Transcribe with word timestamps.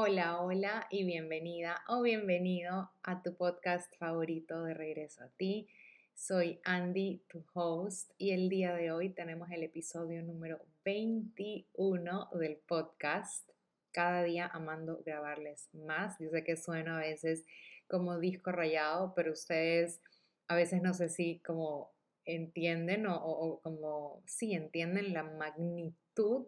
Hola, 0.00 0.40
hola 0.40 0.86
y 0.90 1.02
bienvenida 1.02 1.82
o 1.88 2.02
bienvenido 2.02 2.88
a 3.02 3.20
tu 3.20 3.34
podcast 3.34 3.92
favorito 3.96 4.62
de 4.62 4.72
Regreso 4.72 5.24
a 5.24 5.28
ti. 5.30 5.66
Soy 6.14 6.60
Andy, 6.62 7.24
tu 7.26 7.44
host, 7.52 8.12
y 8.16 8.30
el 8.30 8.48
día 8.48 8.76
de 8.76 8.92
hoy 8.92 9.08
tenemos 9.08 9.50
el 9.50 9.64
episodio 9.64 10.22
número 10.22 10.60
21 10.84 12.28
del 12.34 12.58
podcast. 12.58 13.50
Cada 13.90 14.22
día 14.22 14.46
amando 14.46 15.02
grabarles 15.04 15.68
más. 15.72 16.16
Yo 16.20 16.30
sé 16.30 16.44
que 16.44 16.56
suena 16.56 16.98
a 16.98 17.00
veces 17.00 17.44
como 17.88 18.20
disco 18.20 18.52
rayado, 18.52 19.14
pero 19.16 19.32
ustedes 19.32 20.00
a 20.46 20.54
veces 20.54 20.80
no 20.80 20.94
sé 20.94 21.08
si 21.08 21.40
como 21.40 21.90
entienden 22.24 23.08
o, 23.08 23.16
o 23.16 23.60
como 23.62 24.22
sí 24.26 24.54
entienden 24.54 25.12
la 25.12 25.24
magnitud 25.24 26.46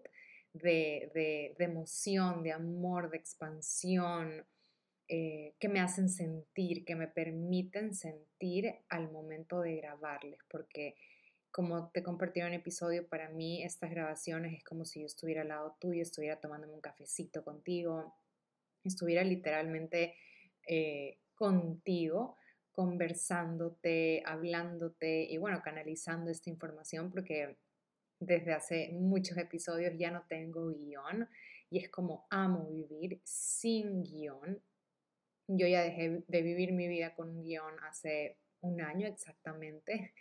de, 0.53 1.55
emoción, 1.59 2.43
de 2.43 2.53
amor, 2.53 3.11
de 3.11 3.19
expansión, 3.19 4.47
eh, 5.09 5.55
que 5.59 5.69
me 5.69 5.81
hacen 5.81 6.09
sentir, 6.09 6.85
que 6.85 6.95
me 6.95 7.09
permiten 7.09 7.95
sentir 7.95 8.75
al 8.89 9.11
momento 9.11 9.61
de 9.61 9.77
grabarles, 9.77 10.39
porque 10.49 10.95
como 11.51 11.91
te 11.91 12.03
compartí 12.03 12.41
en 12.41 12.47
un 12.47 12.53
episodio, 12.53 13.09
para 13.09 13.29
mí 13.29 13.63
estas 13.65 13.91
grabaciones 13.91 14.55
es 14.55 14.65
como 14.65 14.85
si 14.85 15.01
yo 15.01 15.07
estuviera 15.07 15.43
al 15.43 15.49
lado 15.49 15.77
tuyo, 15.81 16.03
estuviera 16.03 16.39
tomándome 16.39 16.75
un 16.75 16.81
cafecito 16.81 17.43
contigo, 17.43 18.15
estuviera 18.85 19.25
literalmente 19.25 20.15
eh, 20.67 21.19
contigo, 21.35 22.37
conversándote, 22.71 24.23
hablándote 24.25 25.25
y 25.25 25.39
bueno, 25.39 25.61
canalizando 25.63 26.31
esta 26.31 26.51
información, 26.51 27.11
porque 27.11 27.57
desde 28.21 28.53
hace 28.53 28.91
muchos 28.93 29.37
episodios 29.39 29.95
ya 29.99 30.11
no 30.11 30.25
tengo 30.29 30.69
guion 30.69 31.29
y 31.71 31.79
es 31.79 31.89
como 31.91 32.27
amo 32.31 32.69
vivir 32.69 33.21
sin 33.25 34.03
guion. 34.03 34.63
Yo 35.49 35.67
ya 35.67 35.83
dejé 35.83 36.23
de 36.29 36.43
vivir 36.43 36.73
mi 36.73 36.87
vida 36.87 37.15
con 37.15 37.31
un 37.31 37.43
guion 37.43 37.75
hace 37.89 38.39
un 38.61 38.81
año 38.81 39.09
exactamente, 39.09 40.13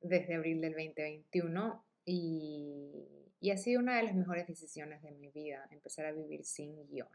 desde 0.00 0.34
abril 0.34 0.60
del 0.60 0.72
2021 0.72 1.84
y, 2.04 3.26
y 3.40 3.50
ha 3.50 3.56
sido 3.56 3.80
una 3.80 3.96
de 3.96 4.04
las 4.04 4.14
mejores 4.14 4.46
decisiones 4.46 5.02
de 5.02 5.10
mi 5.10 5.28
vida, 5.28 5.66
empezar 5.70 6.06
a 6.06 6.12
vivir 6.12 6.44
sin 6.44 6.86
guion, 6.86 7.08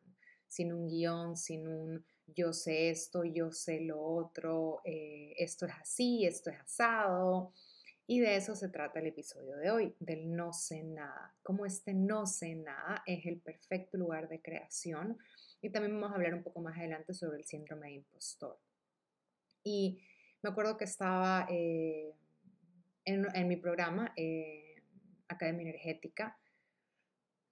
sin 0.47 0.73
un 0.73 0.87
guion, 0.87 1.35
sin 1.35 1.67
un 1.67 2.05
yo 2.27 2.51
sé 2.51 2.89
esto, 2.89 3.23
yo 3.23 3.51
sé 3.51 3.81
lo 3.81 4.01
otro, 4.01 4.81
eh, 4.83 5.33
esto 5.37 5.65
es 5.65 5.73
así, 5.79 6.25
esto 6.25 6.49
es 6.49 6.59
asado. 6.59 7.53
Y 8.09 8.21
de 8.21 8.37
eso 8.37 8.55
se 8.55 8.69
trata 8.69 8.99
el 8.99 9.07
episodio 9.07 9.57
de 9.57 9.69
hoy, 9.69 9.95
del 9.99 10.33
no 10.33 10.53
sé 10.53 10.81
nada. 10.81 11.35
Como 11.43 11.65
este 11.65 11.93
no 11.93 12.25
sé 12.25 12.55
nada 12.55 13.03
es 13.05 13.25
el 13.25 13.41
perfecto 13.41 13.97
lugar 13.97 14.29
de 14.29 14.41
creación. 14.41 15.17
Y 15.61 15.69
también 15.69 15.93
vamos 15.93 16.13
a 16.13 16.15
hablar 16.15 16.33
un 16.33 16.41
poco 16.41 16.61
más 16.61 16.77
adelante 16.77 17.13
sobre 17.13 17.39
el 17.39 17.45
síndrome 17.45 17.87
de 17.87 17.93
impostor. 17.95 18.57
Y 19.61 20.01
me 20.41 20.49
acuerdo 20.49 20.77
que 20.77 20.85
estaba 20.85 21.47
eh, 21.49 22.13
en, 23.03 23.47
mi 23.47 23.57
programa, 23.57 24.13
eh, 24.15 24.81
Academia 25.27 25.63
Energética, 25.63 26.37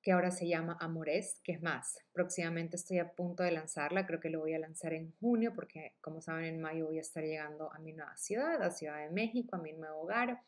que 0.06 0.12
ahora 0.12 0.30
se 0.30 0.48
llama 0.48 0.78
Amores, 0.80 1.42
que 1.44 1.54
es 1.54 1.64
más, 1.64 1.98
próximamente 2.14 2.76
estoy 2.76 3.00
a 3.00 3.14
punto 3.14 3.42
de 3.42 3.52
lanzarla, 3.52 4.06
creo 4.06 4.20
que 4.20 4.30
lo 4.30 4.40
voy 4.40 4.54
a 4.54 4.60
lanzar 4.60 4.94
en 4.94 5.12
junio 5.14 5.56
porque 5.56 5.96
como 6.00 6.22
saben 6.22 6.46
en 6.46 6.62
mayo 6.62 6.86
voy 6.86 7.00
a 7.00 7.02
estar 7.02 7.24
llegando 7.24 7.74
a 7.74 7.80
mi 7.80 7.92
nueva 7.92 8.16
ciudad, 8.16 8.62
a 8.62 8.70
Ciudad 8.70 9.00
de 9.00 9.10
México, 9.10 9.56
a 9.56 9.60
mi 9.60 9.74
nuevo 9.74 10.02
hogar, 10.02 10.44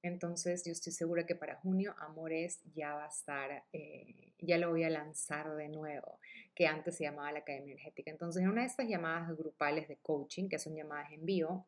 entonces 0.00 0.62
yo 0.64 0.70
estoy 0.70 0.92
segura 0.92 1.26
que 1.26 1.34
para 1.34 1.56
junio 1.56 1.92
Amores 1.98 2.60
ya 2.72 2.94
va 2.94 3.06
a 3.06 3.08
estar, 3.08 3.64
eh, 3.72 4.32
ya 4.38 4.58
lo 4.58 4.70
voy 4.70 4.84
a 4.84 4.90
lanzar 4.90 5.56
de 5.56 5.68
nuevo, 5.68 6.20
que 6.54 6.68
antes 6.68 6.96
se 6.96 7.02
llamaba 7.02 7.32
la 7.32 7.40
Academia 7.40 7.72
Energética. 7.72 8.12
Entonces 8.12 8.44
en 8.44 8.48
una 8.48 8.60
de 8.60 8.68
estas 8.68 8.86
llamadas 8.86 9.36
grupales 9.36 9.88
de 9.88 9.96
coaching, 9.96 10.48
que 10.48 10.60
son 10.60 10.76
llamadas 10.76 11.10
en 11.10 11.26
vivo, 11.26 11.66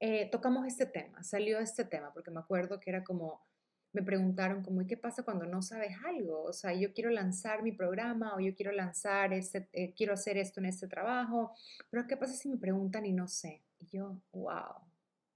eh, 0.00 0.28
tocamos 0.28 0.66
este 0.66 0.86
tema, 0.86 1.22
salió 1.22 1.60
este 1.60 1.84
tema, 1.84 2.12
porque 2.12 2.32
me 2.32 2.40
acuerdo 2.40 2.80
que 2.80 2.90
era 2.90 3.04
como 3.04 3.48
me 3.92 4.02
preguntaron 4.02 4.62
como, 4.62 4.82
¿y 4.82 4.86
qué 4.86 4.96
pasa 4.96 5.24
cuando 5.24 5.46
no 5.46 5.62
sabes 5.62 5.96
algo? 6.04 6.42
O 6.44 6.52
sea, 6.52 6.72
yo 6.72 6.92
quiero 6.92 7.10
lanzar 7.10 7.62
mi 7.62 7.72
programa 7.72 8.34
o 8.34 8.40
yo 8.40 8.54
quiero 8.54 8.72
lanzar, 8.72 9.32
este, 9.32 9.68
eh, 9.72 9.92
quiero 9.94 10.12
hacer 10.14 10.38
esto 10.38 10.60
en 10.60 10.66
este 10.66 10.86
trabajo, 10.86 11.54
pero 11.90 12.06
¿qué 12.06 12.16
pasa 12.16 12.34
si 12.34 12.48
me 12.48 12.56
preguntan 12.56 13.04
y 13.04 13.12
no 13.12 13.26
sé? 13.26 13.62
Y 13.78 13.86
yo, 13.86 14.20
wow, 14.32 14.74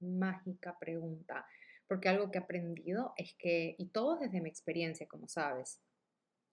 mágica 0.00 0.78
pregunta, 0.78 1.46
porque 1.88 2.08
algo 2.08 2.30
que 2.30 2.38
he 2.38 2.42
aprendido 2.42 3.14
es 3.16 3.34
que, 3.34 3.74
y 3.78 3.86
todo 3.86 4.18
desde 4.18 4.40
mi 4.40 4.48
experiencia, 4.48 5.06
como 5.08 5.26
sabes, 5.28 5.80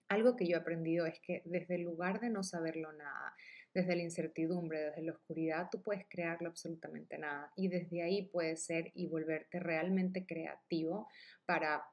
algo 0.08 0.36
que 0.36 0.46
yo 0.46 0.56
he 0.56 0.60
aprendido 0.60 1.06
es 1.06 1.20
que 1.20 1.42
desde 1.44 1.76
el 1.76 1.82
lugar 1.82 2.20
de 2.20 2.30
no 2.30 2.42
saberlo 2.42 2.92
nada, 2.92 3.34
desde 3.74 3.96
la 3.96 4.02
incertidumbre, 4.02 4.80
desde 4.80 5.02
la 5.02 5.12
oscuridad, 5.12 5.68
tú 5.70 5.82
puedes 5.82 6.06
crearlo 6.08 6.48
absolutamente 6.48 7.18
nada. 7.18 7.52
Y 7.56 7.68
desde 7.68 8.02
ahí 8.02 8.28
puedes 8.28 8.64
ser 8.64 8.90
y 8.94 9.06
volverte 9.06 9.60
realmente 9.60 10.26
creativo 10.26 11.08
para 11.46 11.84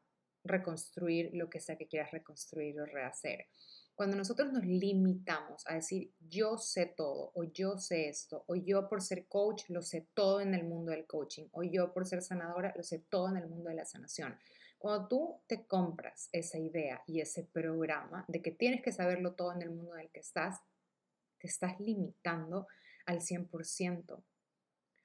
reconstruir 0.44 1.32
lo 1.34 1.50
que 1.50 1.60
sea 1.60 1.78
que 1.78 1.88
quieras 1.88 2.12
reconstruir 2.12 2.80
o 2.80 2.86
rehacer. 2.86 3.48
Cuando 3.96 4.16
nosotros 4.16 4.54
nos 4.54 4.66
limitamos 4.66 5.68
a 5.68 5.76
decir 5.76 6.14
yo 6.20 6.58
sé 6.58 6.86
todo 6.86 7.32
o 7.36 7.44
yo 7.44 7.78
sé 7.78 8.08
esto 8.08 8.46
o 8.48 8.56
yo 8.56 8.88
por 8.88 9.02
ser 9.02 9.28
coach 9.28 9.64
lo 9.68 9.82
sé 9.82 10.08
todo 10.14 10.40
en 10.40 10.54
el 10.54 10.64
mundo 10.64 10.92
del 10.92 11.06
coaching 11.06 11.48
o 11.52 11.64
yo 11.64 11.94
por 11.94 12.08
ser 12.08 12.22
sanadora 12.22 12.74
lo 12.78 12.84
sé 12.84 13.00
todo 13.10 13.28
en 13.28 13.36
el 13.36 13.48
mundo 13.48 13.70
de 13.70 13.76
la 13.76 13.86
sanación. 13.86 14.38
Cuando 14.78 15.10
tú 15.10 15.42
te 15.48 15.66
compras 15.66 16.30
esa 16.32 16.58
idea 16.58 17.04
y 17.06 17.20
ese 17.20 17.44
programa 17.44 18.24
de 18.30 18.42
que 18.42 18.52
tienes 18.52 18.82
que 18.82 18.94
saberlo 18.94 19.34
todo 19.34 19.52
en 19.52 19.62
el 19.62 19.72
mundo 19.72 19.94
en 19.96 20.04
el 20.04 20.12
que 20.12 20.22
estás, 20.22 20.62
te 21.40 21.48
estás 21.48 21.80
limitando 21.80 22.68
al 23.06 23.22
100%. 23.22 24.24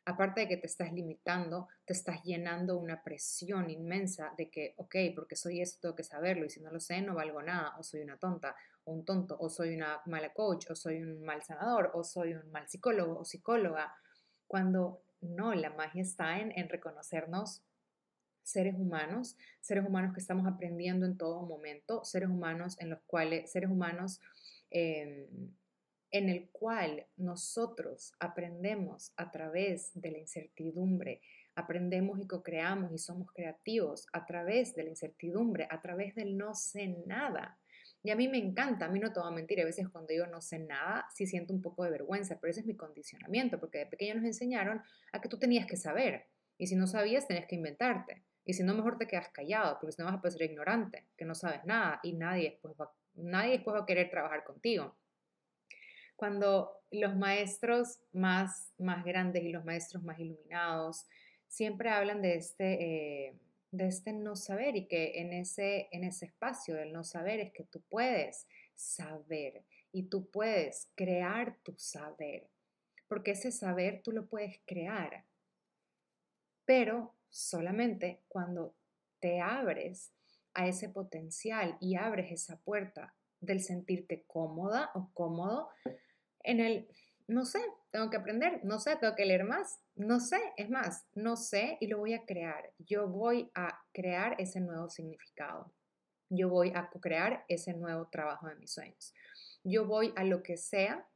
Aparte 0.07 0.43
de 0.43 0.49
que 0.49 0.57
te 0.59 0.67
estás 0.67 0.93
limitando, 0.93 1.69
te 1.87 1.95
estás 1.95 2.23
llenando 2.23 2.77
una 2.77 3.03
presión 3.03 3.71
inmensa 3.71 4.35
de 4.37 4.51
que, 4.51 4.75
ok, 4.77 4.97
porque 5.15 5.35
soy 5.35 5.63
esto, 5.63 5.79
tengo 5.81 5.95
que 5.95 6.05
saberlo 6.05 6.45
y 6.45 6.51
si 6.51 6.61
no 6.61 6.71
lo 6.71 6.79
sé, 6.79 7.01
no 7.01 7.15
valgo 7.15 7.43
nada, 7.43 7.75
o 7.79 7.83
soy 7.83 8.03
una 8.03 8.19
tonta, 8.19 8.55
o 8.85 8.93
un 8.93 9.07
tonto, 9.07 9.37
o 9.41 9.49
soy 9.49 9.75
una 9.75 10.03
mala 10.05 10.35
coach, 10.35 10.71
o 10.71 10.75
soy 10.75 11.03
un 11.03 11.23
mal 11.23 11.43
sanador, 11.43 11.91
o 11.95 12.05
soy 12.05 12.35
un 12.35 12.51
mal 12.51 12.69
psicólogo 12.69 13.19
o 13.19 13.25
psicóloga, 13.25 13.95
cuando 14.47 15.03
no, 15.23 15.55
la 15.55 15.71
magia 15.71 16.03
está 16.03 16.39
en, 16.39 16.53
en 16.59 16.69
reconocernos 16.69 17.63
seres 18.45 18.75
humanos, 18.77 19.37
seres 19.61 19.87
humanos 19.87 20.13
que 20.13 20.21
estamos 20.21 20.47
aprendiendo 20.47 21.07
en 21.07 21.17
todo 21.17 21.43
momento, 21.47 22.05
seres 22.05 22.29
humanos 22.29 22.77
en 22.79 22.91
los 22.91 23.01
cuales, 23.07 23.51
seres 23.51 23.71
humanos 23.71 24.21
em, 24.71 25.27
en 26.15 26.29
el 26.29 26.49
cual 26.51 27.05
nosotros 27.17 28.15
aprendemos 28.21 29.13
a 29.17 29.33
través 29.33 29.91
de 30.01 30.13
la 30.13 30.19
incertidumbre, 30.19 31.21
aprendemos 31.57 32.21
y 32.21 32.29
co-creamos 32.29 32.93
y 32.93 32.99
somos 32.99 33.33
creativos 33.33 34.07
a 34.13 34.25
través 34.25 34.77
de 34.77 34.85
la 34.85 34.91
incertidumbre, 34.91 35.67
a 35.69 35.83
través 35.83 36.15
del 36.15 36.37
no 36.37 36.55
sé 36.55 36.87
nada. 37.05 37.59
Y 38.05 38.11
a 38.13 38.17
mí 38.17 38.29
me 38.29 38.39
encanta, 38.39 38.85
a 38.85 38.89
mí 38.89 39.01
no 39.01 39.13
te 39.13 39.19
voy 39.19 39.29
a 39.29 39.35
mentir, 39.35 39.61
a 39.61 39.65
veces 39.65 39.89
cuando 39.89 40.13
digo 40.13 40.29
no 40.29 40.41
sé 40.41 40.61
nada, 40.61 41.05
sí 41.13 41.27
siento 41.27 41.53
un 41.53 41.61
poco 41.61 41.83
de 41.83 41.91
vergüenza, 41.91 42.39
pero 42.41 42.53
ese 42.53 42.61
es 42.61 42.67
mi 42.67 42.77
condicionamiento, 42.77 43.59
porque 43.59 43.79
de 43.79 43.87
pequeño 43.87 44.15
nos 44.15 44.25
enseñaron 44.25 44.83
a 45.11 45.21
que 45.21 45.29
tú 45.29 45.37
tenías 45.37 45.67
que 45.67 45.77
saber, 45.77 46.27
y 46.59 46.69
si 46.69 46.77
no 46.77 46.87
sabías, 46.87 47.27
tenías 47.27 47.47
que 47.47 47.57
inventarte. 47.57 48.23
Y 48.45 48.53
si 48.53 48.63
no, 48.63 48.73
mejor 48.73 48.99
te 48.99 49.09
quedas 49.09 49.31
callado, 49.31 49.79
porque 49.81 49.97
si 49.97 50.01
no 50.01 50.05
vas 50.07 50.15
a 50.15 50.21
parecer 50.21 50.43
ignorante, 50.43 51.07
que 51.17 51.25
no 51.25 51.35
sabes 51.35 51.65
nada, 51.65 51.99
y 52.05 52.13
nadie 52.13 52.51
después 52.51 52.77
nadie 53.17 53.53
después 53.53 53.75
va 53.75 53.81
a 53.81 53.87
querer 53.87 54.11
trabajar 54.11 54.45
contigo 54.45 54.95
cuando 56.25 56.81
los 56.91 57.15
maestros 57.15 58.01
más, 58.15 58.73
más 58.79 59.05
grandes 59.05 59.43
y 59.43 59.51
los 59.51 59.63
maestros 59.63 60.03
más 60.03 60.19
iluminados 60.19 61.05
siempre 61.49 61.91
hablan 61.91 62.23
de 62.23 62.37
este, 62.37 63.27
eh, 63.27 63.35
de 63.73 63.87
este 63.89 64.15
no 64.15 64.35
saber 64.35 64.75
y 64.75 64.87
que 64.87 65.21
en 65.21 65.35
ese, 65.35 65.87
en 65.93 66.03
ese 66.03 66.25
espacio 66.25 66.77
del 66.77 66.95
no 66.95 67.05
saber 67.05 67.41
es 67.41 67.53
que 67.53 67.65
tú 67.65 67.83
puedes 67.91 68.47
saber 68.75 69.67
y 69.93 70.05
tú 70.05 70.31
puedes 70.31 70.89
crear 70.95 71.59
tu 71.63 71.75
saber, 71.77 72.49
porque 73.07 73.33
ese 73.33 73.53
saber 73.53 74.01
tú 74.03 74.11
lo 74.11 74.25
puedes 74.25 74.59
crear, 74.65 75.27
pero 76.65 77.13
solamente 77.29 78.23
cuando 78.29 78.75
te 79.21 79.43
abres 79.43 80.11
a 80.55 80.67
ese 80.69 80.89
potencial 80.89 81.77
y 81.81 81.97
abres 81.97 82.33
esa 82.33 82.57
puerta 82.61 83.15
del 83.43 83.61
sentirte 83.61 84.25
cómoda 84.27 84.91
o 84.95 85.11
cómodo 85.13 85.69
en 86.45 86.61
el, 86.61 86.89
no 87.27 87.45
sé, 87.45 87.61
tengo 87.91 88.11
que 88.11 88.19
aprender, 88.19 88.61
no 88.65 88.79
sé, 88.79 88.97
tengo 88.97 89.15
que 89.15 89.25
leer 89.25 89.45
más, 89.45 89.81
no 89.97 90.21
sé, 90.21 90.39
es 90.57 90.71
más, 90.71 91.07
no 91.15 91.37
sé 91.37 91.79
y 91.81 91.87
lo 91.87 91.99
voy 91.99 92.15
a 92.15 92.25
crear. 92.25 92.73
Yo 92.79 93.09
voy 93.09 93.51
a 93.55 93.81
crear 93.93 94.37
ese 94.39 94.61
nuevo 94.61 94.89
significado. 94.91 95.73
Yo 96.29 96.49
voy 96.49 96.73
a 96.75 96.91
crear 97.01 97.45
ese 97.49 97.75
nuevo 97.75 98.09
trabajo 98.09 98.49
de 98.49 98.57
mis 98.57 98.73
sueños. 98.73 99.15
Yo 99.63 99.87
voy 99.87 100.13
a 100.17 100.25
lo 100.25 100.43
que 100.43 100.57
sea, 100.57 101.07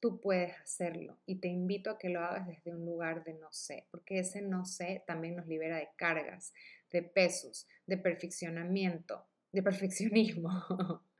tú 0.00 0.20
puedes 0.20 0.56
hacerlo 0.60 1.18
y 1.26 1.36
te 1.36 1.48
invito 1.48 1.90
a 1.90 1.98
que 1.98 2.08
lo 2.08 2.20
hagas 2.20 2.46
desde 2.46 2.72
un 2.72 2.84
lugar 2.84 3.24
de 3.24 3.34
no 3.34 3.52
sé, 3.52 3.86
porque 3.90 4.18
ese 4.18 4.42
no 4.42 4.64
sé 4.64 5.02
también 5.06 5.36
nos 5.36 5.46
libera 5.46 5.76
de 5.76 5.88
cargas, 5.96 6.52
de 6.90 7.02
pesos, 7.02 7.66
de 7.86 7.98
perfeccionamiento, 7.98 9.26
de 9.52 9.62
perfeccionismo. 9.62 10.50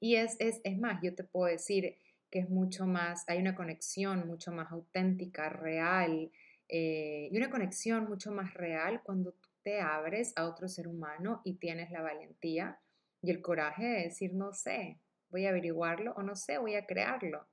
Y 0.00 0.16
es, 0.16 0.36
es, 0.38 0.60
es 0.64 0.76
más, 0.76 1.00
yo 1.02 1.14
te 1.14 1.24
puedo 1.24 1.50
decir 1.50 1.96
que 2.34 2.40
es 2.40 2.50
mucho 2.50 2.84
más, 2.84 3.22
hay 3.28 3.38
una 3.38 3.54
conexión 3.54 4.26
mucho 4.26 4.50
más 4.50 4.72
auténtica, 4.72 5.50
real, 5.50 6.32
eh, 6.68 7.28
y 7.30 7.36
una 7.36 7.48
conexión 7.48 8.08
mucho 8.08 8.32
más 8.32 8.54
real 8.54 9.02
cuando 9.04 9.34
tú 9.34 9.48
te 9.62 9.80
abres 9.80 10.32
a 10.34 10.46
otro 10.46 10.66
ser 10.66 10.88
humano 10.88 11.42
y 11.44 11.58
tienes 11.58 11.92
la 11.92 12.02
valentía 12.02 12.80
y 13.22 13.30
el 13.30 13.40
coraje 13.40 13.84
de 13.84 14.02
decir, 14.02 14.34
no 14.34 14.52
sé, 14.52 14.98
voy 15.30 15.46
a 15.46 15.50
averiguarlo 15.50 16.12
o 16.16 16.24
no 16.24 16.34
sé, 16.34 16.58
voy 16.58 16.74
a 16.74 16.86
crearlo. 16.86 17.46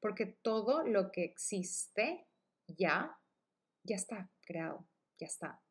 Porque 0.00 0.26
todo 0.26 0.86
lo 0.86 1.10
que 1.10 1.24
existe 1.24 2.26
ya, 2.66 3.16
ya 3.84 3.96
está 3.96 4.28
creado, 4.42 4.86
ya 5.18 5.28
está. 5.28 5.62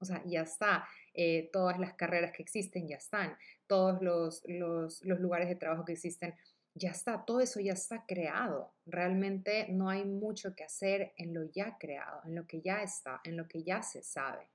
O 0.00 0.04
sea, 0.04 0.20
ya 0.26 0.42
está. 0.42 0.88
Eh, 1.14 1.48
todas 1.52 1.78
las 1.78 1.94
carreras 1.94 2.32
que 2.32 2.42
existen 2.42 2.88
ya 2.88 2.96
están. 2.96 3.38
Todos 3.68 4.02
los, 4.02 4.42
los, 4.48 5.04
los 5.04 5.20
lugares 5.20 5.48
de 5.48 5.54
trabajo 5.54 5.84
que 5.84 5.92
existen 5.92 6.34
ya 6.78 6.90
está. 6.90 7.24
Todo 7.24 7.40
eso 7.40 7.60
ya 7.60 7.72
está 7.72 8.04
creado. 8.06 8.72
Realmente 8.86 9.66
no 9.68 9.90
hay 9.90 10.04
mucho 10.04 10.54
que 10.54 10.64
hacer 10.64 11.12
en 11.16 11.34
lo 11.34 11.44
ya 11.50 11.76
creado, 11.78 12.22
en 12.24 12.34
lo 12.34 12.46
que 12.46 12.60
ya 12.60 12.82
está, 12.82 13.20
en 13.24 13.36
lo 13.36 13.46
que 13.48 13.62
ya 13.62 13.82
se 13.82 14.02
sabe. 14.02 14.48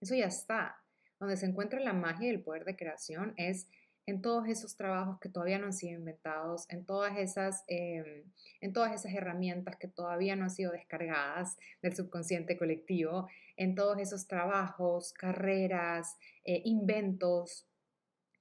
Eso 0.00 0.14
ya 0.14 0.26
está. 0.26 0.80
Donde 1.18 1.36
se 1.36 1.46
encuentra 1.46 1.80
la 1.80 1.92
magia 1.92 2.28
y 2.28 2.30
el 2.30 2.42
poder 2.42 2.64
de 2.64 2.76
creación 2.76 3.34
es 3.36 3.68
en 4.06 4.20
todos 4.20 4.46
esos 4.48 4.76
trabajos 4.76 5.18
que 5.18 5.30
todavía 5.30 5.58
no 5.58 5.66
han 5.66 5.72
sido 5.72 5.98
inventados, 5.98 6.66
en 6.68 6.84
todas 6.84 7.16
esas, 7.16 7.64
em, 7.68 8.24
en 8.60 8.72
todas 8.72 8.92
esas 8.92 9.14
herramientas 9.14 9.76
que 9.76 9.88
todavía 9.88 10.36
no 10.36 10.44
han 10.44 10.50
sido 10.50 10.72
descargadas 10.72 11.56
del 11.80 11.96
subconsciente 11.96 12.58
colectivo, 12.58 13.28
en 13.56 13.74
todos 13.74 13.98
esos 13.98 14.26
trabajos, 14.26 15.12
carreras, 15.14 16.18
eh, 16.44 16.60
inventos 16.64 17.66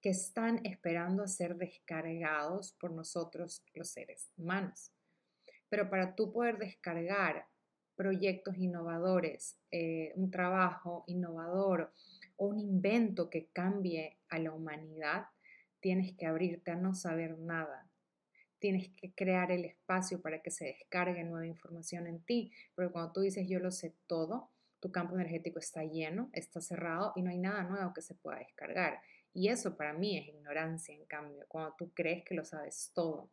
que 0.03 0.09
están 0.09 0.59
esperando 0.65 1.23
a 1.23 1.27
ser 1.27 1.55
descargados 1.55 2.73
por 2.73 2.91
nosotros 2.91 3.63
los 3.73 3.89
seres 3.89 4.33
humanos. 4.35 4.91
Pero 5.69 5.89
para 5.89 6.13
tú 6.13 6.33
poder 6.33 6.57
descargar 6.57 7.47
proyectos 7.95 8.57
innovadores, 8.57 9.57
eh, 9.71 10.11
un 10.15 10.29
trabajo 10.29 11.05
innovador 11.07 11.94
o 12.35 12.47
un 12.47 12.59
invento 12.59 13.29
que 13.29 13.47
cambie 13.53 14.17
a 14.27 14.39
la 14.39 14.51
humanidad, 14.51 15.27
tienes 15.79 16.11
que 16.17 16.25
abrirte 16.25 16.71
a 16.71 16.75
no 16.75 16.94
saber 16.94 17.39
nada. 17.39 17.89
Tienes 18.59 18.89
que 18.89 19.13
crear 19.13 19.53
el 19.53 19.63
espacio 19.63 20.21
para 20.21 20.41
que 20.41 20.51
se 20.51 20.65
descargue 20.65 21.23
nueva 21.23 21.47
información 21.47 22.07
en 22.07 22.19
ti, 22.19 22.51
porque 22.75 22.91
cuando 22.91 23.13
tú 23.13 23.21
dices 23.21 23.47
yo 23.47 23.59
lo 23.59 23.71
sé 23.71 23.95
todo, 24.07 24.50
tu 24.81 24.91
campo 24.91 25.15
energético 25.15 25.59
está 25.59 25.85
lleno, 25.85 26.29
está 26.33 26.59
cerrado 26.59 27.13
y 27.15 27.21
no 27.21 27.29
hay 27.29 27.38
nada 27.38 27.63
nuevo 27.63 27.94
que 27.94 28.01
se 28.01 28.15
pueda 28.15 28.39
descargar. 28.39 29.00
Y 29.33 29.50
eso 29.50 29.75
para 29.75 29.94
mí 29.94 30.18
es 30.18 30.27
ignorancia, 30.27 30.94
en 30.94 31.06
cambio, 31.06 31.45
cuando 31.47 31.75
tú 31.77 31.91
crees 31.94 32.24
que 32.24 32.35
lo 32.35 32.45
sabes 32.45 32.91
todo. 32.94 33.30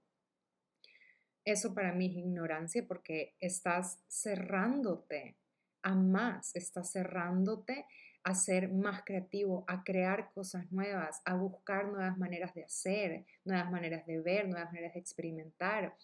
Eso 1.44 1.74
para 1.74 1.92
mí 1.92 2.06
es 2.06 2.16
ignorancia 2.16 2.86
porque 2.86 3.34
estás 3.38 3.98
cerrándote 4.08 5.36
a 5.82 5.94
más, 5.94 6.54
estás 6.56 6.92
cerrándote 6.92 7.86
a 8.22 8.34
ser 8.34 8.70
más 8.70 9.02
creativo, 9.04 9.64
a 9.66 9.82
crear 9.82 10.30
cosas 10.32 10.70
nuevas, 10.70 11.22
a 11.24 11.34
buscar 11.34 11.86
nuevas 11.86 12.18
maneras 12.18 12.54
de 12.54 12.64
hacer, 12.64 13.24
nuevas 13.44 13.70
maneras 13.70 14.06
de 14.06 14.20
ver, 14.20 14.48
nuevas 14.48 14.70
maneras 14.70 14.94
de 14.94 15.00
experimentar, 15.00 15.96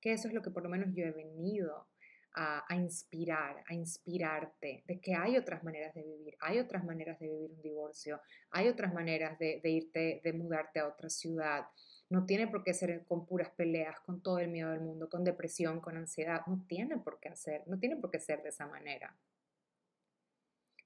que 0.00 0.12
eso 0.12 0.28
es 0.28 0.34
lo 0.34 0.42
que 0.42 0.50
por 0.50 0.62
lo 0.62 0.68
menos 0.68 0.94
yo 0.94 1.04
he 1.04 1.10
venido 1.10 1.88
a, 2.34 2.74
inspirar, 2.74 3.62
a 3.68 3.74
inspirarte 3.74 4.82
de 4.86 5.00
que 5.00 5.14
hay 5.14 5.36
otras 5.36 5.62
maneras 5.62 5.94
de 5.94 6.02
vivir, 6.02 6.36
hay 6.40 6.58
otras 6.58 6.84
maneras 6.84 7.18
de 7.20 7.28
vivir 7.28 7.50
un 7.52 7.62
divorcio, 7.62 8.20
hay 8.50 8.68
otras 8.68 8.92
maneras 8.92 9.38
de, 9.38 9.60
irte, 9.64 10.20
de 10.24 10.32
mudarte 10.32 10.80
a 10.80 10.88
otra 10.88 11.08
ciudad. 11.08 11.66
No 12.10 12.26
tiene 12.26 12.48
por 12.48 12.64
qué 12.64 12.74
ser 12.74 13.04
con 13.06 13.24
puras 13.24 13.50
peleas, 13.50 14.00
con 14.00 14.20
todo 14.20 14.38
el 14.38 14.48
miedo 14.48 14.70
del 14.70 14.80
mundo, 14.80 15.08
con 15.08 15.24
depresión, 15.24 15.80
con 15.80 15.96
ansiedad. 15.96 16.42
No 16.46 16.64
tiene 16.66 16.98
por 16.98 17.20
qué 17.20 17.28
hacer, 17.28 17.62
no 17.66 17.78
tiene 17.78 17.96
por 17.96 18.10
qué 18.10 18.18
ser 18.18 18.42
de 18.42 18.48
esa 18.48 18.66
manera. 18.66 19.16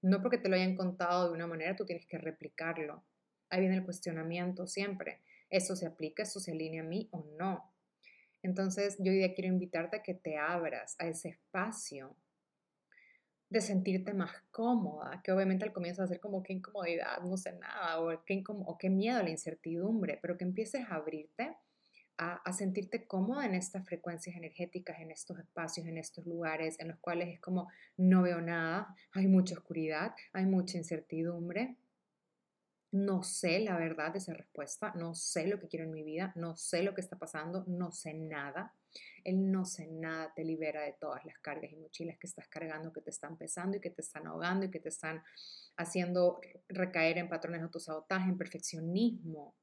No 0.02 0.22
porque 0.22 0.38
te 0.38 0.48
lo 0.48 0.56
hayan 0.56 0.76
contado 0.76 1.28
de 1.28 1.34
una 1.34 1.46
manera, 1.46 1.74
tú 1.74 1.84
tienes 1.84 2.06
que 2.06 2.18
replicarlo. 2.18 3.02
Ahí 3.50 3.60
viene 3.60 3.76
el 3.76 3.84
cuestionamiento 3.84 4.66
siempre. 4.66 5.22
¿Eso 5.50 5.74
se 5.74 5.86
aplica? 5.86 6.22
¿Eso 6.22 6.40
se 6.40 6.52
alinea 6.52 6.82
a 6.82 6.86
mí 6.86 7.08
o 7.10 7.24
no? 7.38 7.72
Entonces, 8.48 8.96
yo 8.98 9.12
hoy 9.12 9.18
día 9.18 9.34
quiero 9.34 9.52
invitarte 9.52 9.98
a 9.98 10.02
que 10.02 10.14
te 10.14 10.38
abras 10.38 10.96
a 10.98 11.06
ese 11.06 11.28
espacio 11.28 12.16
de 13.50 13.60
sentirte 13.60 14.14
más 14.14 14.32
cómoda, 14.50 15.20
que 15.22 15.32
obviamente 15.32 15.66
al 15.66 15.72
comienzo 15.72 16.00
va 16.00 16.06
a 16.06 16.08
ser 16.08 16.20
como 16.20 16.42
qué 16.42 16.54
incomodidad, 16.54 17.20
no 17.22 17.36
sé 17.36 17.52
nada, 17.52 18.00
o 18.00 18.24
qué, 18.24 18.42
o 18.46 18.78
qué 18.78 18.88
miedo, 18.88 19.22
la 19.22 19.28
incertidumbre, 19.28 20.18
pero 20.22 20.38
que 20.38 20.44
empieces 20.44 20.86
a 20.88 20.94
abrirte 20.94 21.56
a, 22.16 22.52
sentirte 22.52 23.06
cómoda 23.06 23.44
en 23.44 23.54
estas 23.54 23.84
frecuencias 23.86 24.34
energéticas, 24.34 24.98
en 24.98 25.10
estos 25.10 25.38
espacios, 25.38 25.86
en 25.86 25.98
estos 25.98 26.26
lugares 26.26 26.80
en 26.80 26.88
los 26.88 26.98
cuales 26.98 27.28
es 27.28 27.40
como 27.40 27.68
no 27.96 28.22
veo 28.22 28.40
nada, 28.40 28.94
hay 29.12 29.28
mucha 29.28 29.54
oscuridad, 29.54 30.14
hay 30.32 30.46
mucha 30.46 30.78
incertidumbre. 30.78 31.76
No 32.90 33.22
sé 33.22 33.60
la 33.60 33.76
verdad 33.76 34.12
de 34.12 34.18
esa 34.18 34.32
respuesta, 34.32 34.92
no 34.94 35.14
sé 35.14 35.46
lo 35.46 35.58
que 35.58 35.68
quiero 35.68 35.84
en 35.84 35.92
mi 35.92 36.02
vida, 36.02 36.32
no 36.36 36.56
sé 36.56 36.82
lo 36.82 36.94
que 36.94 37.02
está 37.02 37.18
pasando, 37.18 37.64
no 37.66 37.92
sé 37.92 38.14
nada. 38.14 38.74
El 39.24 39.52
no 39.52 39.64
sé 39.64 39.86
nada 39.86 40.32
te 40.34 40.44
libera 40.44 40.82
de 40.82 40.94
todas 40.94 41.24
las 41.26 41.38
cargas 41.38 41.70
y 41.70 41.76
mochilas 41.76 42.18
que 42.18 42.26
estás 42.26 42.48
cargando, 42.48 42.92
que 42.92 43.02
te 43.02 43.10
están 43.10 43.36
pesando 43.36 43.76
y 43.76 43.80
que 43.80 43.90
te 43.90 44.00
están 44.00 44.26
ahogando 44.26 44.66
y 44.66 44.70
que 44.70 44.80
te 44.80 44.88
están 44.88 45.22
haciendo 45.76 46.40
recaer 46.68 47.18
en 47.18 47.28
patrones 47.28 47.60
de 47.60 47.64
autosabotaje, 47.64 48.30
en 48.30 48.38
perfeccionismo, 48.38 49.54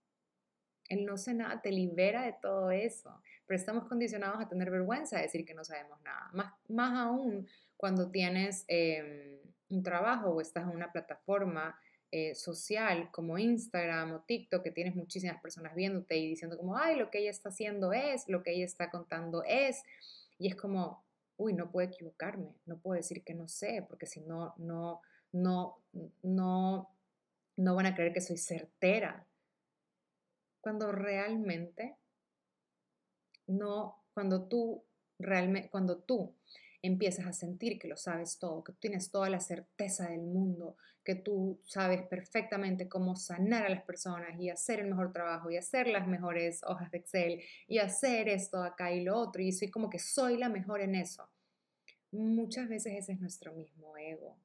el 0.89 1.05
no 1.05 1.17
sé 1.17 1.33
nada 1.33 1.61
te 1.61 1.71
libera 1.71 2.23
de 2.23 2.35
todo 2.41 2.71
eso, 2.71 3.21
pero 3.45 3.57
estamos 3.57 3.87
condicionados 3.87 4.39
a 4.39 4.47
tener 4.47 4.69
vergüenza 4.69 5.17
de 5.17 5.23
decir 5.23 5.45
que 5.45 5.53
no 5.53 5.63
sabemos 5.63 5.99
nada. 6.03 6.29
Más, 6.33 6.53
más 6.67 6.93
aún 6.97 7.47
cuando 7.75 8.11
tienes 8.11 8.65
em, 8.67 9.39
un 9.69 9.83
trabajo 9.83 10.29
o 10.29 10.41
estás 10.41 10.63
en 10.63 10.75
una 10.75 10.91
plataforma 10.91 11.79
eh, 12.11 12.35
social 12.35 13.09
como 13.11 13.37
Instagram 13.37 14.13
o 14.13 14.19
TikTok, 14.21 14.63
que 14.63 14.71
tienes 14.71 14.95
muchísimas 14.95 15.41
personas 15.41 15.75
viéndote 15.75 16.17
y 16.17 16.29
diciendo 16.29 16.57
como, 16.57 16.77
ay, 16.77 16.97
lo 16.97 17.09
que 17.09 17.19
ella 17.19 17.31
está 17.31 17.49
haciendo 17.49 17.93
es, 17.93 18.27
lo 18.27 18.43
que 18.43 18.53
ella 18.53 18.65
está 18.65 18.89
contando 18.89 19.43
es, 19.43 19.83
y 20.37 20.47
es 20.47 20.55
como, 20.55 21.03
uy, 21.37 21.53
no 21.53 21.71
puedo 21.71 21.87
equivocarme, 21.87 22.55
no 22.65 22.77
puedo 22.77 22.97
decir 22.97 23.23
que 23.23 23.33
no 23.33 23.47
sé, 23.47 23.85
porque 23.87 24.05
si 24.05 24.21
no, 24.21 24.53
no, 24.57 25.01
no, 25.31 25.77
no, 26.23 26.89
no 27.57 27.75
van 27.75 27.85
a 27.85 27.95
creer 27.95 28.13
que 28.13 28.21
soy 28.21 28.37
certera 28.37 29.25
cuando 30.61 30.91
realmente 30.91 31.95
no, 33.47 34.03
cuando 34.13 34.47
tú 34.47 34.83
realmente, 35.19 35.69
cuando 35.69 35.97
tú 35.97 36.33
empiezas 36.85 37.25
a 37.25 37.33
sentir 37.33 37.79
que 37.79 37.87
lo 37.87 37.97
sabes 37.97 38.37
todo, 38.39 38.63
que 38.63 38.73
tú 38.73 38.79
tienes 38.79 39.11
toda 39.11 39.29
la 39.29 39.39
certeza 39.39 40.09
del 40.09 40.21
mundo, 40.21 40.77
que 41.03 41.15
tú 41.15 41.61
sabes 41.65 42.01
perfectamente 42.07 42.89
cómo 42.89 43.15
sanar 43.15 43.65
a 43.65 43.69
las 43.69 43.83
personas 43.83 44.39
y 44.39 44.49
hacer 44.49 44.79
el 44.79 44.89
mejor 44.89 45.13
trabajo 45.13 45.51
y 45.51 45.57
hacer 45.57 45.87
las 45.87 46.07
mejores 46.07 46.61
hojas 46.63 46.91
de 46.91 46.97
Excel 46.97 47.41
y 47.67 47.77
hacer 47.77 48.27
esto 48.27 48.61
acá 48.63 48.91
y 48.91 49.03
lo 49.03 49.17
otro 49.17 49.41
y 49.41 49.51
soy 49.51 49.69
como 49.69 49.89
que 49.89 49.99
soy 49.99 50.37
la 50.37 50.49
mejor 50.49 50.81
en 50.81 50.95
eso. 50.95 51.29
Muchas 52.11 52.69
veces 52.69 52.93
ese 52.97 53.13
es 53.13 53.19
nuestro 53.19 53.53
mismo 53.53 53.97
ego. 53.97 54.37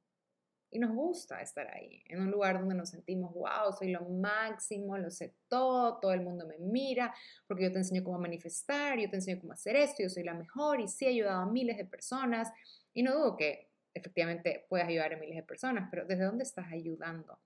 Y 0.73 0.79
nos 0.79 0.95
gusta 0.95 1.41
estar 1.41 1.67
ahí, 1.75 2.01
en 2.07 2.21
un 2.21 2.31
lugar 2.31 2.61
donde 2.61 2.77
nos 2.77 2.91
sentimos, 2.91 3.35
wow, 3.35 3.73
soy 3.77 3.91
lo 3.91 4.09
máximo, 4.09 4.97
lo 4.97 5.11
sé 5.11 5.35
todo, 5.49 5.99
todo 5.99 6.13
el 6.13 6.21
mundo 6.21 6.47
me 6.47 6.59
mira, 6.59 7.13
porque 7.49 7.65
yo 7.65 7.73
te 7.73 7.79
enseño 7.79 8.05
cómo 8.05 8.21
manifestar, 8.21 8.97
yo 8.97 9.11
te 9.11 9.17
enseño 9.17 9.41
cómo 9.41 9.53
hacer 9.53 9.75
esto, 9.75 10.05
yo 10.05 10.09
soy 10.09 10.23
la 10.23 10.35
mejor 10.35 10.81
y 10.81 10.87
sí 10.87 11.07
he 11.07 11.09
ayudado 11.09 11.41
a 11.41 11.47
miles 11.47 11.77
de 11.77 11.87
personas. 11.87 12.53
Y 12.95 13.03
no 13.03 13.15
dudo 13.15 13.37
que 13.37 13.69
efectivamente 13.95 14.67
puedas 14.69 14.87
ayudar 14.87 15.13
a 15.13 15.17
miles 15.17 15.35
de 15.35 15.43
personas, 15.43 15.89
pero 15.91 16.07
¿desde 16.07 16.25
dónde 16.25 16.45
estás 16.45 16.71
ayudando? 16.71 17.41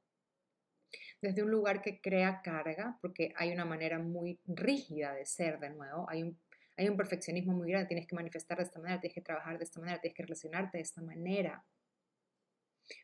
Desde 1.23 1.43
un 1.43 1.50
lugar 1.50 1.81
que 1.81 2.02
crea 2.02 2.43
carga, 2.43 2.99
porque 3.00 3.33
hay 3.37 3.52
una 3.52 3.64
manera 3.64 3.99
muy 3.99 4.38
rígida 4.45 5.14
de 5.14 5.25
ser 5.25 5.59
de 5.61 5.71
nuevo, 5.71 6.04
hay 6.11 6.25
un, 6.25 6.38
hay 6.76 6.90
un 6.90 6.97
perfeccionismo 6.99 7.54
muy 7.54 7.71
grande, 7.71 7.88
tienes 7.88 8.07
que 8.07 8.14
manifestar 8.14 8.59
de 8.59 8.64
esta 8.64 8.78
manera, 8.81 9.00
tienes 9.00 9.14
que 9.14 9.23
trabajar 9.23 9.57
de 9.57 9.64
esta 9.64 9.81
manera, 9.81 9.99
tienes 9.99 10.14
que 10.14 10.25
relacionarte 10.25 10.76
de 10.76 10.83
esta 10.83 11.00
manera 11.00 11.64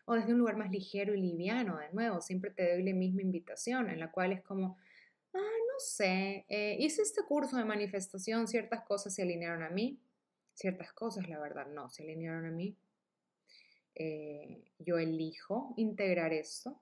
o 0.07 0.15
desde 0.15 0.33
un 0.33 0.39
lugar 0.39 0.57
más 0.57 0.71
ligero 0.71 1.15
y 1.15 1.21
liviano, 1.21 1.79
de 1.79 1.91
nuevo, 1.93 2.21
siempre 2.21 2.51
te 2.51 2.73
doy 2.73 2.83
la 2.83 2.95
misma 2.95 3.23
invitación 3.23 3.91
en 3.91 4.01
la 4.01 4.11
cual 4.11 4.33
es 4.33 4.43
como, 4.43 4.77
ah, 5.35 5.39
no 5.39 5.79
sé, 5.79 6.45
eh, 6.49 6.77
hice 6.79 7.03
este 7.03 7.23
curso 7.23 7.57
de 7.57 7.65
manifestación, 7.65 8.49
ciertas 8.49 8.83
cosas 8.85 9.15
se 9.15 9.23
alinearon 9.23 9.63
a 9.63 9.71
mí, 9.71 10.01
ciertas 10.55 10.93
cosas, 10.93 11.29
la 11.29 11.39
verdad, 11.39 11.67
no, 11.67 11.89
se 11.91 12.03
alinearon 12.03 12.47
a 12.47 12.51
mí. 12.51 12.77
Eh, 13.95 14.65
yo 14.79 14.99
elijo 14.99 15.75
integrar 15.77 16.33
esto, 16.33 16.81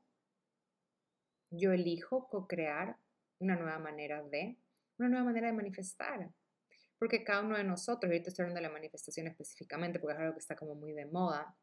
yo 1.50 1.72
elijo 1.72 2.28
co-crear 2.28 2.96
una 3.38 3.56
nueva 3.56 3.78
manera 3.78 4.22
de, 4.22 4.58
una 4.98 5.08
nueva 5.08 5.24
manera 5.24 5.46
de 5.46 5.52
manifestar. 5.52 6.30
Porque 6.98 7.22
cada 7.22 7.42
uno 7.42 7.56
de 7.56 7.64
nosotros, 7.64 8.10
ahorita 8.10 8.30
estoy 8.30 8.42
hablando 8.42 8.60
de 8.60 8.66
la 8.66 8.72
manifestación 8.72 9.28
específicamente, 9.28 10.00
porque 10.00 10.14
es 10.14 10.20
algo 10.20 10.32
que 10.34 10.40
está 10.40 10.56
como 10.56 10.74
muy 10.74 10.92
de 10.92 11.06
moda, 11.06 11.56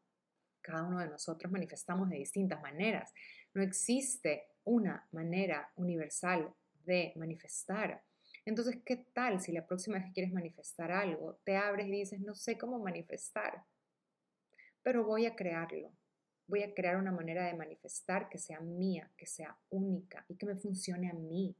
cada 0.66 0.82
uno 0.82 0.98
de 0.98 1.06
nosotros 1.06 1.52
manifestamos 1.52 2.10
de 2.10 2.16
distintas 2.16 2.60
maneras. 2.60 3.14
No 3.54 3.62
existe 3.62 4.48
una 4.64 5.06
manera 5.12 5.70
universal 5.76 6.52
de 6.84 7.12
manifestar. 7.14 8.02
Entonces, 8.44 8.78
¿qué 8.84 8.96
tal 8.96 9.40
si 9.40 9.52
la 9.52 9.64
próxima 9.64 9.96
vez 9.96 10.06
que 10.06 10.12
quieres 10.12 10.32
manifestar 10.32 10.90
algo, 10.90 11.38
te 11.44 11.56
abres 11.56 11.86
y 11.86 11.92
dices, 11.92 12.20
no 12.20 12.34
sé 12.34 12.58
cómo 12.58 12.80
manifestar, 12.80 13.62
pero 14.82 15.04
voy 15.04 15.26
a 15.26 15.36
crearlo? 15.36 15.92
Voy 16.48 16.64
a 16.64 16.74
crear 16.74 16.96
una 16.96 17.12
manera 17.12 17.46
de 17.46 17.54
manifestar 17.54 18.28
que 18.28 18.38
sea 18.38 18.58
mía, 18.58 19.08
que 19.16 19.26
sea 19.26 19.56
única 19.70 20.24
y 20.28 20.34
que 20.34 20.46
me 20.46 20.56
funcione 20.56 21.10
a 21.10 21.14
mí. 21.14 21.54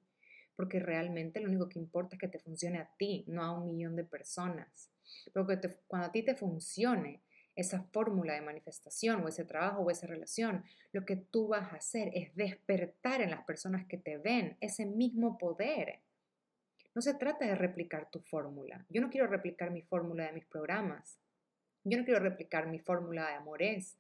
Porque 0.57 0.81
realmente 0.81 1.39
lo 1.41 1.49
único 1.49 1.69
que 1.69 1.79
importa 1.79 2.17
es 2.17 2.21
que 2.21 2.29
te 2.29 2.39
funcione 2.39 2.79
a 2.79 2.91
ti, 2.97 3.25
no 3.29 3.43
a 3.45 3.53
un 3.53 3.67
millón 3.67 3.95
de 3.95 4.05
personas. 4.05 4.91
Porque 5.33 5.61
cuando 5.87 6.09
a 6.09 6.13
ti 6.13 6.25
te 6.25 6.35
funcione 6.35 7.23
esa 7.57 7.83
fórmula 7.85 8.35
de 8.35 8.43
manifestación 8.43 9.25
o 9.25 9.29
ese 9.29 9.45
trabajo 9.45 9.83
o 9.83 9.91
esa 9.91 10.07
relación, 10.07 10.63
lo 10.93 11.05
que 11.05 11.17
tú 11.17 11.49
vas 11.49 11.73
a 11.73 11.77
hacer 11.77 12.11
es 12.15 12.35
despertar 12.37 13.23
en 13.23 13.31
las 13.31 13.45
personas 13.45 13.87
que 13.87 13.97
te 13.97 14.19
ven 14.19 14.57
ese 14.61 14.85
mismo 14.85 15.39
poder. 15.39 16.01
No 16.95 17.03
se 17.03 17.15
trata 17.15 17.47
de 17.47 17.55
replicar 17.55 18.11
tu 18.11 18.21
fórmula. 18.21 18.87
Yo 18.89 19.01
no 19.01 19.11
quiero 19.11 19.27
replicar 19.27 19.71
mi 19.71 19.83
fórmula 19.83 20.27
de 20.27 20.33
mis 20.33 20.47
programas. 20.47 21.19
Yo 21.85 21.99
no 21.99 22.05
quiero 22.05 22.21
replicar 22.21 22.69
mi 22.69 22.79
fórmula 22.79 23.29
de 23.29 23.35
amores. 23.35 23.99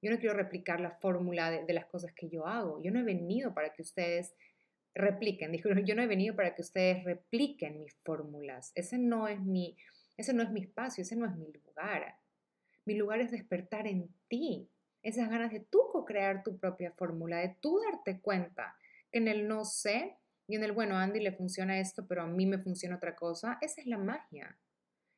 Yo 0.00 0.10
no 0.10 0.18
quiero 0.18 0.34
replicar 0.34 0.80
la 0.80 0.92
fórmula 0.92 1.50
de, 1.50 1.72
las 1.72 1.86
cosas 1.86 2.12
que 2.12 2.28
yo 2.28 2.46
hago. 2.46 2.82
Yo 2.82 2.90
no 2.90 3.00
he 3.00 3.04
venido 3.04 3.54
para 3.54 3.72
que 3.72 3.82
ustedes 3.82 4.34
repliquen. 4.94 5.52
Yo 5.86 5.94
no 5.94 6.02
he 6.02 6.06
venido 6.06 6.36
para 6.36 6.54
que 6.54 6.62
ustedes 6.62 7.02
repliquen 7.04 7.80
mis 7.80 7.94
fórmulas. 8.04 8.70
Ese 8.74 8.98
no 8.98 9.26
es 9.26 9.40
mi, 9.40 9.76
ese 10.16 10.32
no 10.34 10.42
es 10.42 10.50
mi 10.50 10.60
espacio, 10.60 11.02
ese 11.02 11.16
no 11.16 11.26
es 11.26 11.34
mi 11.36 11.52
lugar. 11.52 12.16
Mi 12.84 12.94
lugar 12.94 13.20
es 13.20 13.30
despertar 13.30 13.86
en 13.86 14.08
ti 14.28 14.68
esas 15.02 15.28
ganas 15.28 15.52
de 15.52 15.60
tú 15.60 15.80
co-crear 15.92 16.42
tu 16.42 16.58
propia 16.58 16.92
fórmula, 16.92 17.38
de 17.38 17.56
tú 17.60 17.78
darte 17.80 18.20
cuenta 18.20 18.76
que 19.10 19.18
en 19.18 19.28
el 19.28 19.46
no 19.46 19.64
sé 19.64 20.16
y 20.46 20.56
en 20.56 20.64
el 20.64 20.72
bueno, 20.72 20.96
Andy 20.96 21.20
le 21.20 21.32
funciona 21.32 21.78
esto, 21.78 22.06
pero 22.06 22.22
a 22.22 22.26
mí 22.26 22.46
me 22.46 22.58
funciona 22.58 22.96
otra 22.96 23.14
cosa. 23.14 23.58
Esa 23.60 23.80
es 23.80 23.86
la 23.86 23.98
magia. 23.98 24.58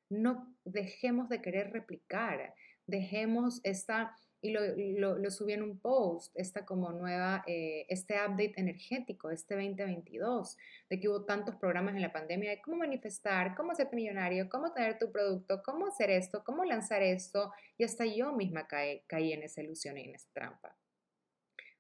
No 0.09 0.55
dejemos 0.65 1.29
de 1.29 1.41
querer 1.41 1.73
replicar, 1.73 2.55
dejemos 2.87 3.61
esta 3.65 4.15
y 4.47 4.97
lo, 4.99 5.19
lo, 5.19 5.31
subí 5.31 5.53
en 5.53 5.63
un 5.63 5.79
post, 5.79 6.33
esta 6.37 6.65
como 6.65 6.93
nueva, 6.93 7.45
eh, 7.47 7.87
este 7.89 8.15
update 8.15 8.55
energético, 8.57 9.31
este 9.31 9.55
2022, 9.55 10.57
de 10.89 11.01
que 11.01 11.09
hubo 11.09 11.25
tantos 11.25 11.57
programas 11.57 11.95
en 11.95 12.03
la 12.03 12.13
pandemia 12.13 12.51
de 12.51 12.61
cómo 12.61 12.79
manifestar, 12.79 13.55
cómo 13.55 13.73
hacerte 13.73 13.97
millonario, 13.97 14.49
cómo 14.49 14.73
tener 14.73 14.99
tu 14.99 15.11
producto, 15.11 15.63
cómo 15.65 15.87
hacer 15.87 16.11
esto, 16.11 16.43
cómo 16.45 16.65
lanzar 16.65 17.03
esto, 17.03 17.53
y 17.77 17.85
hasta 17.85 18.07
yo 18.07 18.33
misma 18.33 18.67
caí, 18.67 19.03
caí 19.07 19.33
en 19.33 19.43
esa 19.43 19.63
ilusión 19.63 19.99
y 19.99 20.05
en 20.05 20.15
esa 20.15 20.29
trampa. 20.33 20.77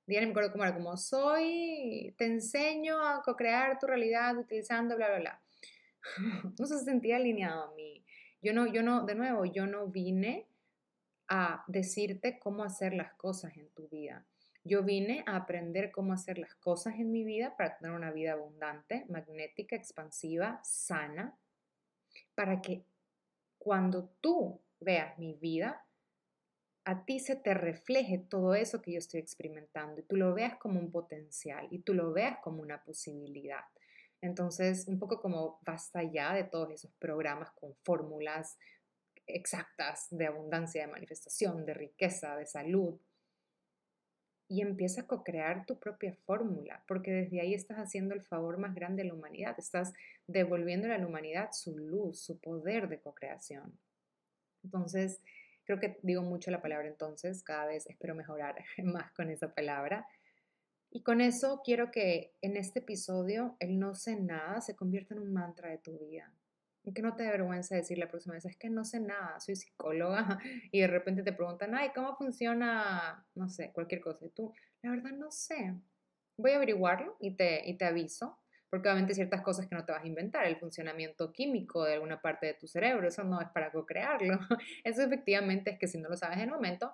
Ya 0.06 0.20
me 0.20 0.28
acuerdo 0.28 0.52
cómo 0.52 0.64
era, 0.64 0.74
como 0.74 0.96
soy, 0.96 2.14
te 2.16 2.26
enseño 2.26 3.04
a 3.04 3.22
co-crear 3.22 3.78
tu 3.78 3.86
realidad 3.86 4.36
utilizando 4.36 4.96
bla, 4.96 5.08
bla, 5.08 5.18
bla. 5.18 5.42
no 6.58 6.66
se 6.66 6.78
sentía 6.78 7.16
alineado 7.16 7.64
a 7.64 7.74
mí. 7.74 8.04
Yo 8.40 8.52
no, 8.52 8.66
yo 8.66 8.82
no, 8.82 9.04
de 9.04 9.14
nuevo, 9.14 9.44
yo 9.44 9.66
no 9.66 9.88
vine 9.88 10.46
a 11.28 11.64
decirte 11.66 12.38
cómo 12.38 12.64
hacer 12.64 12.94
las 12.94 13.14
cosas 13.14 13.56
en 13.56 13.68
tu 13.70 13.88
vida. 13.88 14.26
Yo 14.64 14.82
vine 14.82 15.22
a 15.26 15.36
aprender 15.36 15.92
cómo 15.92 16.12
hacer 16.12 16.38
las 16.38 16.54
cosas 16.56 16.94
en 16.94 17.12
mi 17.12 17.24
vida 17.24 17.56
para 17.56 17.76
tener 17.78 17.94
una 17.94 18.10
vida 18.10 18.32
abundante, 18.32 19.06
magnética, 19.08 19.76
expansiva, 19.76 20.60
sana, 20.64 21.38
para 22.34 22.60
que 22.60 22.84
cuando 23.58 24.08
tú 24.20 24.60
veas 24.80 25.18
mi 25.18 25.34
vida, 25.34 25.84
a 26.84 27.04
ti 27.04 27.18
se 27.18 27.34
te 27.34 27.54
refleje 27.54 28.18
todo 28.18 28.54
eso 28.54 28.80
que 28.80 28.92
yo 28.92 28.98
estoy 28.98 29.20
experimentando 29.20 30.00
y 30.00 30.04
tú 30.04 30.16
lo 30.16 30.34
veas 30.34 30.56
como 30.56 30.78
un 30.78 30.90
potencial 30.90 31.66
y 31.70 31.80
tú 31.80 31.94
lo 31.94 32.12
veas 32.12 32.38
como 32.42 32.62
una 32.62 32.82
posibilidad. 32.84 33.64
Entonces, 34.20 34.86
un 34.88 34.98
poco 34.98 35.20
como 35.20 35.58
basta 35.62 36.02
ya 36.02 36.34
de 36.34 36.44
todos 36.44 36.70
esos 36.70 36.92
programas 36.98 37.50
con 37.52 37.74
fórmulas 37.84 38.58
exactas 39.26 40.06
de 40.10 40.26
abundancia, 40.26 40.82
de 40.82 40.92
manifestación, 40.92 41.64
de 41.66 41.74
riqueza, 41.74 42.36
de 42.36 42.46
salud. 42.46 43.00
Y 44.48 44.62
empieza 44.62 45.02
a 45.02 45.06
co-crear 45.06 45.66
tu 45.66 45.78
propia 45.80 46.14
fórmula, 46.24 46.84
porque 46.86 47.10
desde 47.10 47.40
ahí 47.40 47.54
estás 47.54 47.78
haciendo 47.78 48.14
el 48.14 48.22
favor 48.22 48.58
más 48.58 48.74
grande 48.74 49.02
a 49.02 49.06
la 49.06 49.14
humanidad, 49.14 49.56
estás 49.58 49.92
devolviendo 50.28 50.92
a 50.92 50.98
la 50.98 51.06
humanidad 51.06 51.48
su 51.52 51.76
luz, 51.76 52.20
su 52.20 52.38
poder 52.38 52.88
de 52.88 53.00
co-creación. 53.00 53.76
Entonces, 54.62 55.20
creo 55.64 55.80
que 55.80 55.98
digo 56.02 56.22
mucho 56.22 56.52
la 56.52 56.62
palabra 56.62 56.86
entonces, 56.86 57.42
cada 57.42 57.66
vez 57.66 57.86
espero 57.88 58.14
mejorar 58.14 58.54
más 58.84 59.12
con 59.12 59.30
esa 59.30 59.52
palabra. 59.52 60.06
Y 60.90 61.02
con 61.02 61.20
eso 61.20 61.60
quiero 61.64 61.90
que 61.90 62.32
en 62.40 62.56
este 62.56 62.78
episodio 62.78 63.56
el 63.58 63.80
no 63.80 63.96
sé 63.96 64.14
nada 64.14 64.60
se 64.60 64.76
convierta 64.76 65.14
en 65.14 65.20
un 65.20 65.32
mantra 65.32 65.70
de 65.70 65.78
tu 65.78 65.98
vida 65.98 66.32
que 66.92 67.02
no 67.02 67.14
te 67.16 67.24
dé 67.24 67.30
vergüenza 67.30 67.74
decir 67.74 67.98
la 67.98 68.08
próxima 68.08 68.34
vez, 68.34 68.44
es 68.44 68.56
que 68.56 68.70
no 68.70 68.84
sé 68.84 69.00
nada, 69.00 69.38
soy 69.40 69.56
psicóloga 69.56 70.38
y 70.72 70.80
de 70.80 70.86
repente 70.86 71.22
te 71.22 71.32
preguntan, 71.32 71.74
ay, 71.74 71.90
¿cómo 71.94 72.16
funciona, 72.16 73.26
no 73.34 73.48
sé, 73.48 73.72
cualquier 73.72 74.00
cosa? 74.00 74.24
Y 74.24 74.30
tú, 74.30 74.52
la 74.82 74.90
verdad 74.90 75.12
no 75.12 75.30
sé, 75.30 75.74
voy 76.36 76.52
a 76.52 76.56
averiguarlo 76.56 77.16
y 77.20 77.32
te, 77.32 77.68
y 77.68 77.76
te 77.76 77.84
aviso, 77.84 78.38
porque 78.70 78.88
obviamente 78.88 79.14
ciertas 79.14 79.42
cosas 79.42 79.66
que 79.66 79.74
no 79.74 79.84
te 79.84 79.92
vas 79.92 80.04
a 80.04 80.06
inventar, 80.06 80.46
el 80.46 80.56
funcionamiento 80.56 81.32
químico 81.32 81.84
de 81.84 81.94
alguna 81.94 82.20
parte 82.20 82.46
de 82.46 82.54
tu 82.54 82.66
cerebro, 82.66 83.08
eso 83.08 83.24
no 83.24 83.40
es 83.40 83.48
para 83.48 83.72
co-crearlo, 83.72 84.38
eso 84.84 85.02
efectivamente 85.02 85.70
es 85.70 85.78
que 85.78 85.88
si 85.88 85.98
no 85.98 86.08
lo 86.08 86.16
sabes 86.16 86.38
en 86.38 86.44
el 86.44 86.50
momento, 86.50 86.92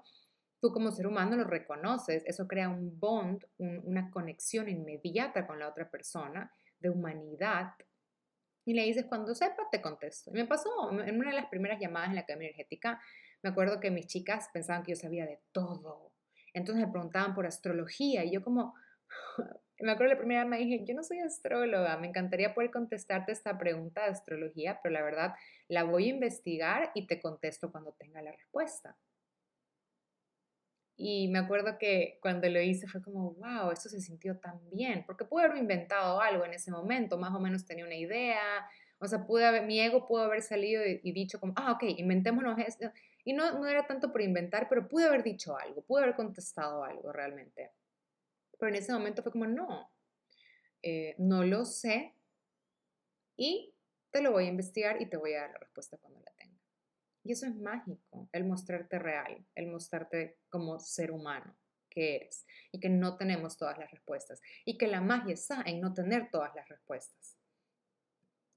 tú 0.60 0.72
como 0.72 0.92
ser 0.92 1.06
humano 1.06 1.36
lo 1.36 1.44
reconoces, 1.44 2.22
eso 2.24 2.46
crea 2.46 2.68
un 2.68 2.98
bond, 2.98 3.44
una 3.58 4.10
conexión 4.10 4.68
inmediata 4.68 5.46
con 5.46 5.58
la 5.58 5.68
otra 5.68 5.90
persona 5.90 6.52
de 6.78 6.88
humanidad 6.88 7.74
y 8.64 8.74
le 8.74 8.84
dices, 8.84 9.06
cuando 9.08 9.34
sepa, 9.34 9.68
te 9.70 9.80
contesto. 9.80 10.30
Y 10.30 10.34
me 10.34 10.46
pasó 10.46 10.90
en 10.90 11.18
una 11.18 11.30
de 11.30 11.36
las 11.36 11.46
primeras 11.46 11.80
llamadas 11.80 12.10
en 12.10 12.14
la 12.16 12.20
Academia 12.22 12.48
Energética, 12.48 13.00
me 13.42 13.50
acuerdo 13.50 13.80
que 13.80 13.90
mis 13.90 14.06
chicas 14.06 14.48
pensaban 14.52 14.82
que 14.84 14.92
yo 14.92 14.96
sabía 14.96 15.26
de 15.26 15.40
todo. 15.50 16.12
Entonces 16.54 16.86
me 16.86 16.92
preguntaban 16.92 17.34
por 17.34 17.46
astrología 17.46 18.24
y 18.24 18.30
yo 18.30 18.42
como, 18.42 18.74
me 19.80 19.90
acuerdo 19.90 20.14
la 20.14 20.18
primera 20.18 20.42
vez 20.42 20.50
me 20.50 20.58
dije, 20.58 20.84
yo 20.86 20.94
no 20.94 21.02
soy 21.02 21.18
astróloga, 21.20 21.96
me 21.96 22.08
encantaría 22.08 22.54
poder 22.54 22.70
contestarte 22.70 23.32
esta 23.32 23.58
pregunta 23.58 24.02
de 24.02 24.10
astrología, 24.10 24.78
pero 24.82 24.92
la 24.92 25.02
verdad 25.02 25.34
la 25.68 25.82
voy 25.82 26.06
a 26.06 26.14
investigar 26.14 26.92
y 26.94 27.06
te 27.06 27.20
contesto 27.20 27.72
cuando 27.72 27.92
tenga 27.92 28.22
la 28.22 28.32
respuesta. 28.32 28.96
Y 31.04 31.26
me 31.26 31.40
acuerdo 31.40 31.78
que 31.78 32.20
cuando 32.22 32.48
lo 32.48 32.60
hice 32.60 32.86
fue 32.86 33.02
como, 33.02 33.32
wow, 33.32 33.72
esto 33.72 33.88
se 33.88 34.00
sintió 34.00 34.38
tan 34.38 34.60
bien, 34.70 35.02
porque 35.04 35.24
pude 35.24 35.46
haber 35.46 35.58
inventado 35.58 36.20
algo 36.20 36.44
en 36.44 36.54
ese 36.54 36.70
momento, 36.70 37.18
más 37.18 37.34
o 37.34 37.40
menos 37.40 37.66
tenía 37.66 37.84
una 37.84 37.96
idea, 37.96 38.40
o 39.00 39.08
sea, 39.08 39.26
pude 39.26 39.44
haber, 39.44 39.64
mi 39.66 39.80
ego 39.80 40.06
pudo 40.06 40.22
haber 40.22 40.42
salido 40.42 40.80
y, 40.86 41.10
dicho 41.10 41.40
como, 41.40 41.54
ah, 41.56 41.72
ok, 41.72 41.82
inventémonos 41.96 42.56
esto. 42.60 42.92
Y 43.24 43.32
no, 43.32 43.58
no 43.58 43.66
era 43.66 43.84
tanto 43.84 44.12
por 44.12 44.22
inventar, 44.22 44.68
pero 44.68 44.86
pude 44.86 45.06
haber 45.06 45.24
dicho 45.24 45.58
algo, 45.58 45.82
pude 45.82 46.04
haber 46.04 46.14
contestado 46.14 46.84
algo 46.84 47.10
realmente. 47.10 47.72
Pero 48.56 48.70
en 48.70 48.76
ese 48.76 48.92
momento 48.92 49.24
fue 49.24 49.32
como, 49.32 49.48
no, 49.48 49.90
eh, 50.82 51.16
no 51.18 51.42
lo 51.42 51.64
sé 51.64 52.14
y 53.36 53.74
te 54.12 54.22
lo 54.22 54.30
voy 54.30 54.44
a 54.44 54.50
investigar 54.50 55.02
y 55.02 55.06
te 55.06 55.16
voy 55.16 55.32
a 55.34 55.40
dar 55.40 55.50
la 55.50 55.58
respuesta 55.58 55.98
cuando 55.98 56.20
la. 56.20 56.31
Y 57.24 57.32
eso 57.32 57.46
es 57.46 57.54
mágico, 57.54 58.28
el 58.32 58.44
mostrarte 58.44 58.98
real, 58.98 59.44
el 59.54 59.68
mostrarte 59.68 60.38
como 60.48 60.78
ser 60.80 61.12
humano 61.12 61.56
que 61.88 62.16
eres 62.16 62.46
y 62.72 62.80
que 62.80 62.88
no 62.88 63.16
tenemos 63.16 63.56
todas 63.56 63.78
las 63.78 63.90
respuestas 63.90 64.40
y 64.64 64.78
que 64.78 64.88
la 64.88 65.00
magia 65.00 65.34
está 65.34 65.62
en 65.66 65.80
no 65.80 65.92
tener 65.92 66.30
todas 66.30 66.54
las 66.54 66.68
respuestas, 66.68 67.36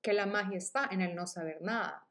que 0.02 0.14
la 0.14 0.26
magia 0.26 0.58
está 0.58 0.88
en 0.92 1.02
el 1.02 1.16
no 1.16 1.28
saber 1.28 1.62
nada, 1.62 2.08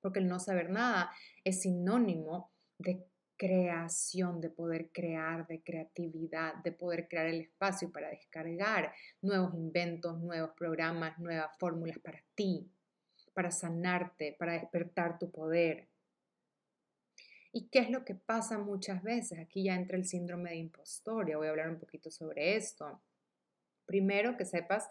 porque 0.00 0.18
el 0.18 0.28
no 0.28 0.38
saber 0.38 0.68
nada 0.70 1.12
es 1.44 1.62
sinónimo 1.62 2.50
de 2.78 3.06
creación, 3.36 4.40
de 4.40 4.50
poder 4.50 4.90
crear, 4.90 5.46
de 5.46 5.62
creatividad, 5.62 6.56
de 6.56 6.72
poder 6.72 7.08
crear 7.08 7.26
el 7.26 7.40
espacio 7.40 7.90
para 7.92 8.10
descargar 8.10 8.92
nuevos 9.22 9.54
inventos, 9.54 10.18
nuevos 10.18 10.50
programas, 10.56 11.18
nuevas 11.20 11.50
fórmulas 11.58 11.98
para 12.00 12.22
ti 12.34 12.68
para 13.38 13.52
sanarte, 13.52 14.34
para 14.36 14.54
despertar 14.54 15.16
tu 15.16 15.30
poder. 15.30 15.86
¿Y 17.52 17.68
qué 17.68 17.78
es 17.78 17.88
lo 17.88 18.04
que 18.04 18.16
pasa 18.16 18.58
muchas 18.58 19.00
veces? 19.04 19.38
Aquí 19.38 19.62
ya 19.62 19.76
entra 19.76 19.96
el 19.96 20.06
síndrome 20.06 20.50
de 20.50 20.56
impostor, 20.56 21.30
ya 21.30 21.36
voy 21.36 21.46
a 21.46 21.50
hablar 21.50 21.70
un 21.70 21.78
poquito 21.78 22.10
sobre 22.10 22.56
esto. 22.56 23.00
Primero 23.86 24.36
que 24.36 24.44
sepas 24.44 24.90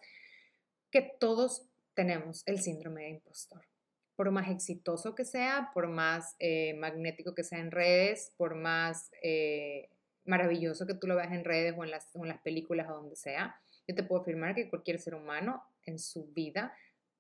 que 0.90 1.02
todos 1.20 1.68
tenemos 1.94 2.44
el 2.46 2.62
síndrome 2.62 3.02
de 3.02 3.10
impostor. 3.10 3.66
Por 4.16 4.32
más 4.32 4.50
exitoso 4.50 5.14
que 5.14 5.26
sea, 5.26 5.70
por 5.74 5.90
más 5.90 6.38
eh, 6.40 6.74
magnético 6.76 7.36
que 7.36 7.44
sea 7.44 7.60
en 7.60 7.72
redes, 7.72 8.32
por 8.38 8.56
más 8.56 9.12
eh, 9.22 9.90
maravilloso 10.24 10.88
que 10.88 10.94
tú 10.94 11.06
lo 11.06 11.18
veas 11.18 11.34
en 11.34 11.44
redes 11.44 11.76
o 11.78 11.84
en, 11.84 11.92
las, 11.92 12.08
o 12.14 12.24
en 12.24 12.30
las 12.30 12.40
películas 12.40 12.90
o 12.90 12.94
donde 12.94 13.18
sea, 13.18 13.60
yo 13.86 13.94
te 13.94 14.04
puedo 14.04 14.22
afirmar 14.22 14.56
que 14.56 14.70
cualquier 14.70 15.00
ser 15.00 15.16
humano 15.16 15.62
en 15.84 16.00
su 16.00 16.28
vida 16.28 16.74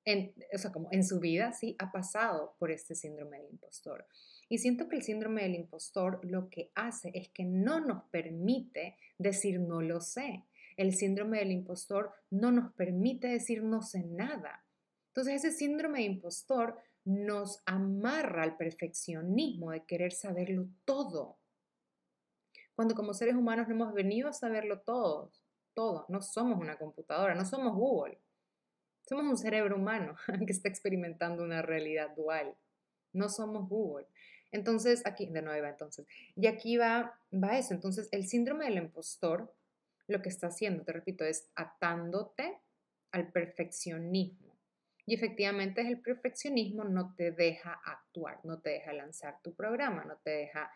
en, 0.07 0.33
o 0.53 0.57
sea, 0.57 0.71
como 0.71 0.87
en 0.91 1.03
su 1.03 1.19
vida, 1.19 1.51
sí, 1.51 1.75
ha 1.79 1.91
pasado 1.91 2.55
por 2.59 2.71
este 2.71 2.95
síndrome 2.95 3.39
del 3.39 3.49
impostor. 3.51 4.07
Y 4.47 4.59
siento 4.59 4.87
que 4.87 4.95
el 4.95 5.03
síndrome 5.03 5.43
del 5.43 5.55
impostor 5.55 6.21
lo 6.23 6.49
que 6.49 6.71
hace 6.75 7.11
es 7.13 7.27
que 7.27 7.43
no 7.43 7.81
nos 7.81 8.05
permite 8.05 8.95
decir 9.17 9.59
no 9.59 9.81
lo 9.81 9.99
sé. 9.99 10.45
El 10.77 10.95
síndrome 10.95 11.39
del 11.39 11.51
impostor 11.51 12.13
no 12.29 12.53
nos 12.53 12.71
permite 12.73 13.27
decir 13.27 13.63
no 13.63 13.81
sé 13.81 14.05
nada. 14.05 14.63
Entonces 15.09 15.43
ese 15.43 15.51
síndrome 15.51 15.99
de 15.99 16.05
impostor 16.05 16.77
nos 17.03 17.61
amarra 17.65 18.43
al 18.43 18.55
perfeccionismo 18.55 19.71
de 19.71 19.83
querer 19.83 20.13
saberlo 20.13 20.69
todo. 20.85 21.37
Cuando 22.75 22.95
como 22.95 23.13
seres 23.13 23.35
humanos 23.35 23.67
no 23.67 23.73
hemos 23.73 23.93
venido 23.93 24.29
a 24.29 24.33
saberlo 24.33 24.79
todo, 24.79 25.33
todo, 25.73 26.05
no 26.07 26.21
somos 26.21 26.57
una 26.57 26.77
computadora, 26.77 27.35
no 27.35 27.43
somos 27.43 27.75
Google. 27.75 28.21
Somos 29.07 29.25
un 29.25 29.37
cerebro 29.37 29.77
humano 29.77 30.15
que 30.45 30.51
está 30.51 30.69
experimentando 30.69 31.43
una 31.43 31.61
realidad 31.61 32.15
dual. 32.15 32.55
No 33.13 33.29
somos 33.29 33.67
Google. 33.69 34.07
Entonces, 34.51 35.05
aquí, 35.05 35.27
de 35.27 35.41
nuevo, 35.41 35.67
entonces, 35.67 36.05
y 36.35 36.47
aquí 36.47 36.77
va, 36.77 37.19
va 37.33 37.57
eso. 37.57 37.73
Entonces, 37.73 38.09
el 38.11 38.27
síndrome 38.27 38.65
del 38.65 38.77
impostor 38.77 39.53
lo 40.07 40.21
que 40.21 40.29
está 40.29 40.47
haciendo, 40.47 40.83
te 40.83 40.93
repito, 40.93 41.25
es 41.25 41.51
atándote 41.55 42.59
al 43.11 43.31
perfeccionismo. 43.31 44.57
Y 45.05 45.13
efectivamente 45.13 45.81
el 45.81 46.01
perfeccionismo 46.01 46.83
no 46.83 47.13
te 47.15 47.31
deja 47.31 47.79
actuar, 47.85 48.39
no 48.43 48.59
te 48.59 48.71
deja 48.71 48.93
lanzar 48.93 49.41
tu 49.41 49.53
programa, 49.53 50.03
no 50.03 50.17
te 50.17 50.31
deja 50.31 50.71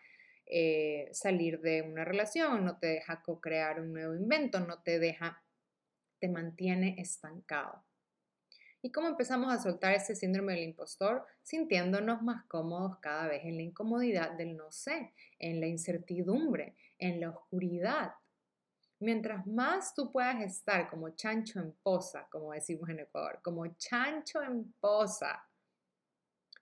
eh, 0.46 1.08
salir 1.12 1.60
de 1.60 1.82
una 1.82 2.04
relación, 2.04 2.64
no 2.64 2.78
te 2.78 2.88
deja 2.88 3.22
co-crear 3.22 3.80
un 3.80 3.92
nuevo 3.92 4.14
invento, 4.14 4.60
no 4.60 4.82
te 4.82 4.98
deja, 4.98 5.42
te 6.18 6.28
mantiene 6.28 6.94
estancado. 6.98 7.84
¿Y 8.82 8.90
cómo 8.90 9.08
empezamos 9.08 9.52
a 9.52 9.62
soltar 9.62 9.94
ese 9.94 10.14
síndrome 10.14 10.54
del 10.54 10.64
impostor? 10.64 11.24
Sintiéndonos 11.42 12.22
más 12.22 12.44
cómodos 12.46 12.98
cada 12.98 13.28
vez 13.28 13.44
en 13.44 13.56
la 13.56 13.62
incomodidad 13.62 14.32
del 14.32 14.56
no 14.56 14.70
sé, 14.72 15.12
en 15.38 15.60
la 15.60 15.66
incertidumbre, 15.66 16.76
en 16.98 17.20
la 17.20 17.30
oscuridad, 17.30 18.12
Mientras 19.02 19.44
más 19.48 19.94
tú 19.96 20.12
puedas 20.12 20.40
estar 20.42 20.88
como 20.88 21.10
chancho 21.10 21.58
en 21.58 21.72
posa, 21.82 22.28
como 22.30 22.52
decimos 22.52 22.88
en 22.88 23.00
Ecuador, 23.00 23.40
como 23.42 23.66
chancho 23.74 24.40
en 24.40 24.72
posa, 24.78 25.44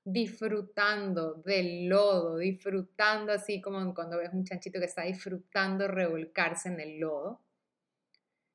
disfrutando 0.03 1.35
del 1.35 1.87
lodo, 1.87 2.39
disfrutando 2.39 3.33
así 3.33 3.61
como 3.61 3.95
cuando 3.95 4.17
ves 4.17 4.33
un 4.33 4.45
chanchito 4.45 4.79
que 4.79 4.87
está 4.87 5.03
disfrutando 5.03 5.87
revolcarse 5.87 6.71
en 6.71 6.81
el 6.81 6.99
lodo. 6.99 7.43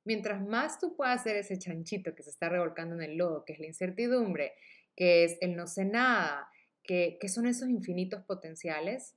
Mientras 0.06 0.42
más 0.42 0.80
tú 0.80 0.96
puedas 0.96 1.24
ser 1.24 1.36
ese 1.36 1.60
chanchito 1.60 2.16
que 2.16 2.24
se 2.24 2.30
está 2.30 2.48
revolcando 2.48 2.96
en 2.96 3.02
el 3.02 3.18
lodo, 3.18 3.44
que 3.44 3.54
es 3.54 3.60
la 3.60 3.66
incertidumbre, 3.66 4.54
que 4.96 5.26
es 5.26 5.38
el 5.42 5.56
no 5.56 5.68
sé 5.68 5.84
nada, 5.84 6.50
que, 6.84 7.18
que 7.20 7.28
son 7.28 7.48
esos 7.48 7.68
infinitos 7.68 8.24
potenciales, 8.24 9.16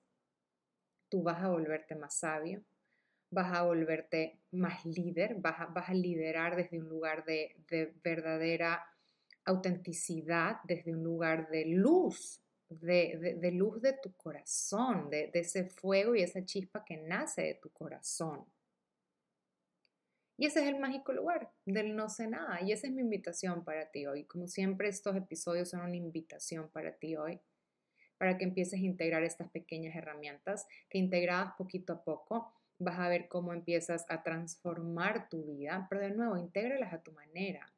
tú 1.08 1.22
vas 1.22 1.42
a 1.42 1.48
volverte 1.48 1.94
más 1.94 2.18
sabio, 2.18 2.62
vas 3.30 3.52
a 3.52 3.62
volverte 3.62 4.40
más 4.52 4.84
líder, 4.84 5.36
vas 5.36 5.60
a, 5.60 5.66
vas 5.66 5.88
a 5.88 5.94
liderar 5.94 6.56
desde 6.56 6.78
un 6.78 6.88
lugar 6.88 7.24
de, 7.24 7.56
verdadera 8.02 8.84
autenticidad, 9.44 10.56
desde 10.64 10.92
un 10.94 11.02
lugar 11.02 11.48
de 11.50 11.66
luz, 11.66 12.40
de, 12.68 13.50
luz 13.52 13.80
de 13.80 13.94
tu 13.94 14.12
corazón, 14.14 15.08
de, 15.10 15.30
de, 15.32 15.40
ese 15.40 15.64
fuego 15.64 16.14
y 16.14 16.22
esa 16.22 16.44
chispa 16.44 16.84
que 16.84 16.96
nace 16.96 17.42
de 17.42 17.54
tu 17.54 17.70
corazón. 17.70 18.44
Y 20.38 20.46
ese 20.46 20.60
es 20.60 20.68
el 20.68 20.78
mágico 20.78 21.12
lugar 21.12 21.50
del 21.66 21.96
no 21.96 22.08
sé 22.08 22.28
nada. 22.28 22.62
Y 22.62 22.72
esa 22.72 22.86
es 22.86 22.92
mi 22.92 23.02
invitación 23.02 23.64
para 23.64 23.90
ti 23.90 24.06
hoy. 24.06 24.24
Como 24.24 24.46
siempre, 24.46 24.88
estos 24.88 25.16
episodios 25.16 25.68
son 25.68 25.80
una 25.80 25.96
invitación 25.96 26.70
para 26.70 26.92
ti 26.92 27.16
hoy, 27.16 27.40
para 28.18 28.38
que 28.38 28.44
empieces 28.44 28.80
a 28.80 28.84
integrar 28.84 29.24
estas 29.24 29.50
pequeñas 29.50 29.96
herramientas, 29.96 30.66
que 30.88 30.98
integradas 30.98 31.54
poquito 31.58 31.92
a 31.92 32.04
poco 32.04 32.54
vas 32.78 32.98
a 32.98 33.08
ver 33.08 33.28
cómo 33.28 33.52
empiezas 33.52 34.06
a 34.08 34.22
transformar 34.22 35.28
tu 35.28 35.44
vida, 35.44 35.86
pero 35.90 36.00
de 36.00 36.10
nuevo, 36.10 36.36
intégralas 36.36 36.92
a 36.92 37.02
tu 37.02 37.12
manera. 37.12 37.72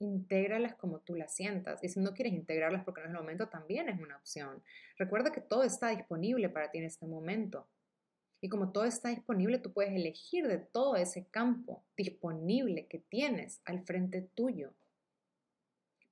Intégralas 0.00 0.74
como 0.74 1.00
tú 1.00 1.14
las 1.14 1.32
sientas. 1.34 1.84
Y 1.84 1.88
si 1.88 2.00
no 2.00 2.14
quieres 2.14 2.32
integrarlas 2.32 2.84
porque 2.84 3.02
no 3.02 3.06
es 3.06 3.12
el 3.12 3.20
momento, 3.20 3.48
también 3.48 3.88
es 3.88 4.00
una 4.00 4.16
opción. 4.16 4.62
Recuerda 4.96 5.30
que 5.30 5.40
todo 5.40 5.62
está 5.62 5.90
disponible 5.90 6.48
para 6.48 6.70
ti 6.70 6.78
en 6.78 6.84
este 6.84 7.06
momento. 7.06 7.68
Y 8.40 8.48
como 8.48 8.72
todo 8.72 8.84
está 8.84 9.10
disponible, 9.10 9.58
tú 9.58 9.72
puedes 9.72 9.92
elegir 9.92 10.46
de 10.48 10.58
todo 10.58 10.96
ese 10.96 11.26
campo 11.26 11.84
disponible 11.96 12.86
que 12.86 12.98
tienes 12.98 13.60
al 13.64 13.84
frente 13.84 14.22
tuyo. 14.22 14.72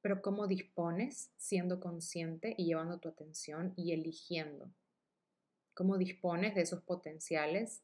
Pero 0.03 0.21
cómo 0.21 0.47
dispones 0.47 1.31
siendo 1.37 1.81
consciente 1.81 2.55
y 2.59 2.67
llevando 2.67 2.99
tu 2.99 3.09
atención 3.09 3.73
y 3.77 3.93
eligiendo 3.93 4.71
cómo 5.75 5.97
dispones 5.97 6.55
de 6.55 6.63
esos 6.63 6.83
potenciales 6.83 7.83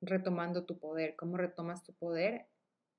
retomando 0.00 0.64
tu 0.64 0.78
poder, 0.78 1.16
cómo 1.16 1.36
retomas 1.36 1.84
tu 1.84 1.92
poder 1.94 2.48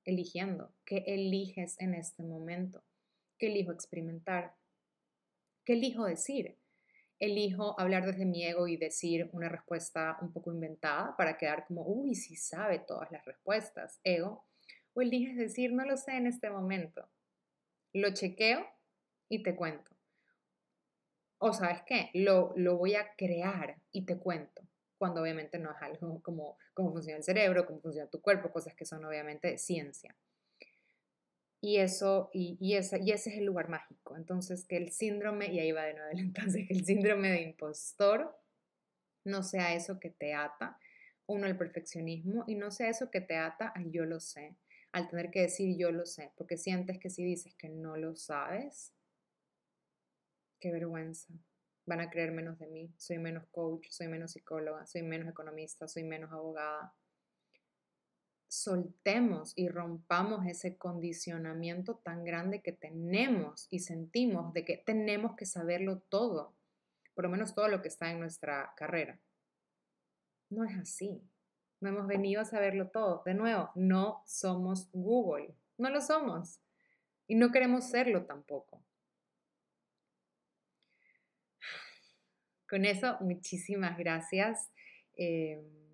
eligiendo, 0.05 0.73
qué 0.86 1.03
eliges 1.08 1.79
en 1.79 1.93
este 1.93 2.23
momento, 2.23 2.84
qué 3.38 3.47
elijo 3.47 3.71
experimentar, 3.71 4.55
qué 5.65 5.73
elijo 5.73 6.05
decir. 6.05 6.58
Elijo 7.19 7.79
hablar 7.79 8.05
desde 8.05 8.25
mi 8.25 8.45
ego 8.45 8.67
y 8.67 8.77
decir 8.77 9.29
una 9.34 9.49
respuesta 9.49 10.17
un 10.21 10.32
poco 10.32 10.53
inventada 10.53 11.15
para 11.17 11.38
quedar 11.38 11.65
como, 11.67 11.84
uy, 11.84 12.15
sí 12.15 12.36
sabe 12.36 12.79
todas 12.79 13.12
las 13.12 13.25
respuestas, 13.25 13.99
ego. 14.03 14.45
O 14.93 15.01
eliges 15.01 15.38
decir, 15.38 15.73
no 15.73 15.86
lo 15.86 15.97
sé 15.97 16.13
en 16.13 16.27
este 16.27 16.49
momento. 16.49 17.10
Lo 17.93 18.12
chequeo 18.13 18.65
y 19.27 19.43
te 19.43 19.55
cuento 19.55 19.99
o 21.39 21.53
sabes 21.53 21.82
qué, 21.84 22.12
lo, 22.13 22.53
lo 22.55 22.77
voy 22.77 22.95
a 22.95 23.15
crear 23.15 23.77
y 23.91 24.05
te 24.05 24.17
cuento, 24.17 24.62
cuando 24.97 25.21
obviamente 25.21 25.58
no 25.58 25.71
es 25.71 25.82
algo 25.82 26.21
como 26.21 26.58
cómo 26.73 26.91
funciona 26.91 27.17
el 27.17 27.23
cerebro, 27.23 27.65
cómo 27.65 27.79
funciona 27.79 28.10
tu 28.10 28.21
cuerpo, 28.21 28.51
cosas 28.51 28.75
que 28.75 28.86
son 28.86 29.03
obviamente 29.05 29.58
ciencia. 29.58 30.15
Y 31.61 31.77
eso, 31.77 32.29
y, 32.33 32.57
y, 32.59 32.73
y 32.73 32.77
ese 32.77 32.97
es 33.03 33.27
el 33.27 33.45
lugar 33.45 33.69
mágico. 33.69 34.15
Entonces, 34.15 34.65
que 34.65 34.77
el 34.77 34.91
síndrome, 34.91 35.47
y 35.53 35.59
ahí 35.59 35.71
va 35.71 35.83
de 35.83 35.93
nuevo, 35.93 36.11
entonces, 36.17 36.67
que 36.67 36.73
el 36.73 36.85
síndrome 36.85 37.29
de 37.29 37.41
impostor 37.41 38.37
no 39.25 39.43
sea 39.43 39.73
eso 39.73 39.99
que 39.99 40.09
te 40.09 40.33
ata, 40.33 40.79
uno, 41.27 41.45
al 41.45 41.57
perfeccionismo, 41.57 42.43
y 42.47 42.55
no 42.55 42.71
sea 42.71 42.89
eso 42.89 43.11
que 43.11 43.21
te 43.21 43.35
ata 43.35 43.67
al 43.67 43.91
yo 43.91 44.05
lo 44.05 44.19
sé, 44.19 44.55
al 44.91 45.07
tener 45.09 45.29
que 45.29 45.41
decir 45.41 45.77
yo 45.77 45.91
lo 45.91 46.05
sé, 46.05 46.31
porque 46.35 46.57
sientes 46.57 46.97
que 46.97 47.09
si 47.09 47.23
dices 47.23 47.53
que 47.55 47.69
no 47.69 47.97
lo 47.97 48.15
sabes, 48.15 48.93
qué 50.59 50.71
vergüenza. 50.71 51.33
Van 51.85 52.01
a 52.01 52.09
creer 52.09 52.31
menos 52.31 52.59
de 52.59 52.67
mí. 52.67 52.93
Soy 52.97 53.17
menos 53.17 53.47
coach, 53.51 53.87
soy 53.89 54.07
menos 54.07 54.31
psicóloga, 54.31 54.85
soy 54.85 55.01
menos 55.01 55.27
economista, 55.29 55.87
soy 55.87 56.03
menos 56.03 56.31
abogada. 56.31 56.93
Soltemos 58.49 59.53
y 59.55 59.69
rompamos 59.69 60.45
ese 60.47 60.75
condicionamiento 60.75 61.97
tan 61.97 62.25
grande 62.25 62.62
que 62.62 62.71
tenemos 62.71 63.67
y 63.69 63.79
sentimos 63.79 64.53
de 64.53 64.65
que 64.65 64.75
tenemos 64.75 65.35
que 65.35 65.45
saberlo 65.45 65.99
todo, 65.99 66.55
por 67.13 67.25
lo 67.25 67.29
menos 67.29 67.53
todo 67.53 67.67
lo 67.67 67.81
que 67.83 67.89
está 67.89 68.12
en 68.12 68.19
nuestra 68.19 68.73
carrera. 68.75 69.19
No 70.49 70.65
es 70.65 70.75
así. 70.75 71.21
No 71.79 71.89
hemos 71.89 72.07
venido 72.07 72.41
a 72.41 72.45
saberlo 72.45 72.89
todo. 72.89 73.21
De 73.23 73.35
nuevo, 73.35 73.69
no 73.75 74.23
somos 74.25 74.89
Google. 74.91 75.53
No 75.77 75.91
lo 75.91 76.01
somos. 76.01 76.59
Y 77.27 77.35
no 77.35 77.51
queremos 77.51 77.85
serlo 77.85 78.25
tampoco. 78.25 78.83
Con 82.67 82.85
eso, 82.85 83.17
muchísimas 83.21 83.97
gracias. 83.97 84.71
Em, 85.15 85.88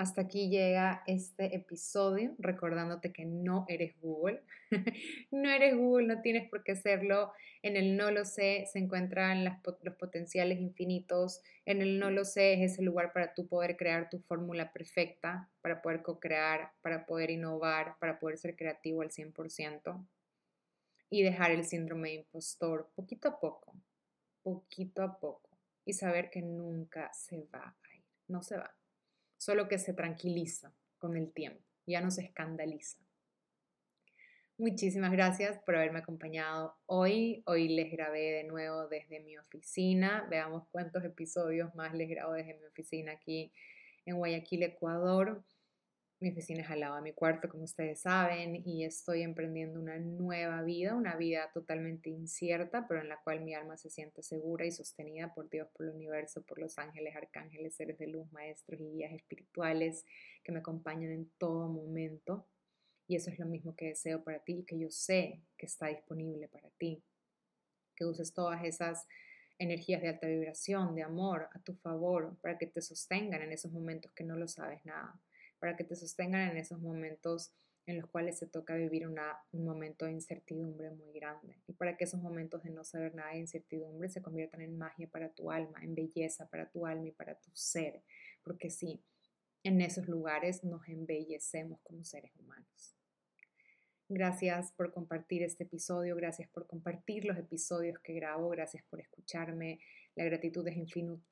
hasta 0.00 0.22
aquí 0.22 0.48
llega 0.48 1.02
este 1.06 1.54
episodio, 1.54 2.34
recordándote 2.38 3.12
que 3.12 3.26
no 3.26 3.66
eres 3.68 4.00
Google. 4.00 4.42
no 5.30 5.50
eres 5.50 5.76
Google, 5.76 6.06
no 6.06 6.22
tienes 6.22 6.48
por 6.48 6.64
qué 6.64 6.74
serlo. 6.74 7.34
En 7.62 7.76
el 7.76 7.98
no 7.98 8.10
lo 8.10 8.24
sé 8.24 8.64
se 8.72 8.78
encuentran 8.78 9.44
los 9.44 9.94
potenciales 9.96 10.58
infinitos. 10.58 11.42
En 11.66 11.82
el 11.82 11.98
no 11.98 12.10
lo 12.10 12.24
sé 12.24 12.54
es 12.54 12.72
ese 12.72 12.82
lugar 12.82 13.12
para 13.12 13.34
tú 13.34 13.46
poder 13.46 13.76
crear 13.76 14.08
tu 14.08 14.20
fórmula 14.20 14.72
perfecta, 14.72 15.50
para 15.60 15.82
poder 15.82 16.00
co-crear, 16.00 16.72
para 16.80 17.04
poder 17.04 17.30
innovar, 17.30 17.96
para 18.00 18.18
poder 18.18 18.38
ser 18.38 18.56
creativo 18.56 19.02
al 19.02 19.10
100% 19.10 20.02
y 21.10 21.22
dejar 21.22 21.50
el 21.50 21.64
síndrome 21.64 22.08
de 22.08 22.14
impostor 22.14 22.90
poquito 22.94 23.28
a 23.28 23.38
poco 23.38 23.74
poquito 24.42 25.02
a 25.02 25.18
poco 25.18 25.50
y 25.84 25.92
saber 25.92 26.30
que 26.30 26.40
nunca 26.40 27.12
se 27.12 27.46
va 27.52 27.76
a 27.82 27.96
ir, 27.96 28.04
no 28.28 28.42
se 28.42 28.56
va, 28.56 28.74
solo 29.40 29.68
que 29.68 29.78
se 29.78 29.94
tranquiliza 29.94 30.74
con 30.98 31.16
el 31.16 31.32
tiempo, 31.32 31.64
ya 31.86 32.02
no 32.02 32.10
se 32.10 32.22
escandaliza. 32.22 32.98
Muchísimas 34.58 35.10
gracias 35.12 35.58
por 35.64 35.76
haberme 35.76 36.00
acompañado 36.00 36.76
hoy. 36.84 37.42
Hoy 37.46 37.68
les 37.68 37.90
grabé 37.90 38.32
de 38.32 38.44
nuevo 38.44 38.86
desde 38.88 39.20
mi 39.20 39.38
oficina. 39.38 40.26
Veamos 40.28 40.68
cuántos 40.70 41.02
episodios 41.04 41.74
más 41.74 41.94
les 41.94 42.10
grabo 42.10 42.34
desde 42.34 42.58
mi 42.58 42.66
oficina 42.66 43.12
aquí 43.12 43.50
en 44.04 44.18
Guayaquil, 44.18 44.64
Ecuador. 44.64 45.42
Mi 46.20 46.30
oficina 46.30 46.60
es 46.60 46.70
al 46.70 46.80
lado 46.80 46.96
de 46.96 47.02
mi 47.02 47.12
cuarto, 47.14 47.48
como 47.48 47.64
ustedes 47.64 48.02
saben, 48.02 48.62
y 48.66 48.84
estoy 48.84 49.22
emprendiendo 49.22 49.80
una 49.80 49.98
nueva 49.98 50.60
vida, 50.62 50.94
una 50.94 51.16
vida 51.16 51.50
totalmente 51.54 52.10
incierta, 52.10 52.86
pero 52.86 53.00
en 53.00 53.08
la 53.08 53.18
cual 53.22 53.40
mi 53.40 53.54
alma 53.54 53.78
se 53.78 53.88
siente 53.88 54.22
segura 54.22 54.66
y 54.66 54.70
sostenida 54.70 55.32
por 55.32 55.48
Dios, 55.48 55.68
por 55.74 55.86
el 55.86 55.92
universo, 55.92 56.42
por 56.42 56.58
los 56.58 56.76
ángeles, 56.78 57.16
arcángeles, 57.16 57.74
seres 57.74 57.98
de 57.98 58.08
luz, 58.08 58.30
maestros 58.32 58.78
y 58.80 58.90
guías 58.90 59.14
espirituales 59.14 60.04
que 60.44 60.52
me 60.52 60.58
acompañan 60.58 61.10
en 61.10 61.30
todo 61.38 61.68
momento. 61.68 62.46
Y 63.06 63.16
eso 63.16 63.30
es 63.30 63.38
lo 63.38 63.46
mismo 63.46 63.74
que 63.74 63.86
deseo 63.86 64.22
para 64.22 64.40
ti 64.40 64.58
y 64.58 64.64
que 64.64 64.78
yo 64.78 64.90
sé 64.90 65.40
que 65.56 65.64
está 65.64 65.86
disponible 65.86 66.48
para 66.48 66.68
ti. 66.76 67.02
Que 67.96 68.04
uses 68.04 68.34
todas 68.34 68.62
esas 68.62 69.06
energías 69.58 70.02
de 70.02 70.10
alta 70.10 70.26
vibración, 70.26 70.94
de 70.94 71.02
amor 71.02 71.48
a 71.54 71.60
tu 71.60 71.74
favor, 71.76 72.36
para 72.42 72.58
que 72.58 72.66
te 72.66 72.82
sostengan 72.82 73.40
en 73.40 73.52
esos 73.52 73.72
momentos 73.72 74.12
que 74.12 74.24
no 74.24 74.36
lo 74.36 74.46
sabes 74.48 74.84
nada 74.84 75.18
para 75.60 75.76
que 75.76 75.84
te 75.84 75.94
sostengan 75.94 76.50
en 76.50 76.56
esos 76.56 76.80
momentos 76.80 77.52
en 77.86 77.98
los 77.98 78.08
cuales 78.08 78.38
se 78.38 78.46
toca 78.46 78.74
vivir 78.74 79.06
un 79.06 79.64
momento 79.64 80.04
de 80.04 80.12
incertidumbre 80.12 80.90
muy 80.90 81.12
grande 81.12 81.60
y 81.66 81.72
para 81.72 81.96
que 81.96 82.04
esos 82.04 82.20
momentos 82.20 82.62
de 82.62 82.70
no 82.70 82.84
saber 82.84 83.14
nada 83.14 83.32
de 83.32 83.38
incertidumbre 83.38 84.08
se 84.08 84.22
conviertan 84.22 84.60
en 84.60 84.78
magia 84.78 85.08
para 85.08 85.30
tu 85.30 85.50
alma, 85.50 85.82
en 85.82 85.94
belleza 85.94 86.48
para 86.48 86.70
tu 86.70 86.86
alma 86.86 87.08
y 87.08 87.12
para 87.12 87.34
tu 87.34 87.50
ser, 87.52 88.02
porque 88.42 88.70
sí, 88.70 89.02
en 89.62 89.80
esos 89.80 90.08
lugares 90.08 90.64
nos 90.64 90.86
embellecemos 90.88 91.80
como 91.82 92.04
seres 92.04 92.32
humanos. 92.36 92.96
Gracias 94.08 94.72
por 94.72 94.92
compartir 94.92 95.42
este 95.42 95.64
episodio, 95.64 96.16
gracias 96.16 96.48
por 96.48 96.66
compartir 96.66 97.24
los 97.24 97.38
episodios 97.38 97.98
que 98.00 98.12
grabo, 98.14 98.48
gracias 98.48 98.82
por 98.90 99.00
escucharme. 99.00 99.78
La 100.16 100.24
gratitud 100.24 100.66
es 100.66 100.76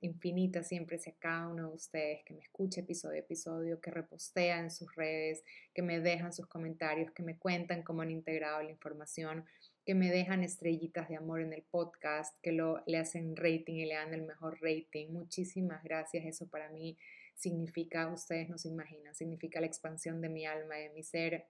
infinita 0.01 0.63
siempre 0.63 0.97
hacia 0.97 1.15
cada 1.19 1.49
uno 1.49 1.69
de 1.69 1.75
ustedes 1.75 2.25
que 2.25 2.35
me 2.35 2.41
escucha 2.41 2.81
episodio 2.81 3.17
a 3.17 3.21
episodio, 3.21 3.81
que 3.81 3.91
repostea 3.91 4.61
en 4.61 4.71
sus 4.71 4.95
redes, 4.95 5.43
que 5.75 5.83
me 5.83 6.01
dejan 6.01 6.33
sus 6.33 6.47
comentarios, 6.47 7.11
que 7.13 7.23
me 7.23 7.39
cuentan 7.39 7.83
cómo 7.83 8.03
han 8.03 8.11
integrado 8.11 8.63
la 8.63 8.71
información, 8.71 9.45
que 9.85 9.95
me 9.95 10.11
dejan 10.11 10.45
estrellitas 10.45 11.09
de 11.09 11.17
amor 11.17 11.41
en 11.41 11.53
el 11.53 11.63
podcast, 11.63 12.37
que 12.43 12.53
lo, 12.53 12.83
le 12.87 12.99
hacen 12.99 13.37
rating 13.37 13.75
y 13.75 13.87
le 13.87 13.95
dan 13.95 14.15
el 14.15 14.23
mejor 14.23 14.59
rating. 14.61 15.09
Muchísimas 15.11 15.83
gracias. 15.83 16.25
Eso 16.25 16.49
para 16.49 16.71
mí 16.71 16.97
significa, 17.35 18.09
ustedes 18.09 18.49
no 18.49 18.59
se 18.59 18.69
imaginan, 18.69 19.15
significa 19.15 19.61
la 19.61 19.67
expansión 19.67 20.21
de 20.21 20.29
mi 20.29 20.47
alma, 20.47 20.77
de 20.77 20.91
mi 20.91 21.03
ser 21.03 21.47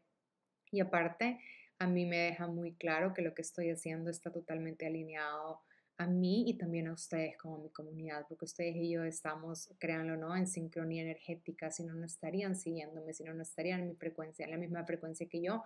y 0.70 0.80
aparte, 0.80 1.40
a 1.78 1.86
mí 1.86 2.04
me 2.04 2.18
deja 2.18 2.46
muy 2.46 2.74
claro 2.74 3.14
que 3.14 3.22
lo 3.22 3.34
que 3.34 3.42
estoy 3.42 3.70
haciendo 3.70 4.10
está 4.10 4.30
totalmente 4.32 4.86
alineado 4.86 5.62
a 5.98 6.06
mí 6.06 6.44
y 6.48 6.54
también 6.54 6.86
a 6.86 6.92
ustedes 6.92 7.36
como 7.36 7.58
mi 7.58 7.70
comunidad, 7.70 8.24
porque 8.28 8.44
ustedes 8.44 8.76
y 8.76 8.90
yo 8.90 9.02
estamos, 9.02 9.68
créanlo 9.78 10.16
no, 10.16 10.34
en 10.36 10.46
sincronía 10.46 11.02
energética, 11.02 11.70
si 11.72 11.84
no, 11.84 11.94
no 11.94 12.06
estarían 12.06 12.54
siguiéndome, 12.54 13.12
si 13.12 13.24
no, 13.24 13.34
no 13.34 13.42
estarían 13.42 13.80
en 13.80 13.88
mi 13.88 13.94
frecuencia, 13.96 14.44
en 14.44 14.52
la 14.52 14.58
misma 14.58 14.84
frecuencia 14.84 15.28
que 15.28 15.42
yo, 15.42 15.64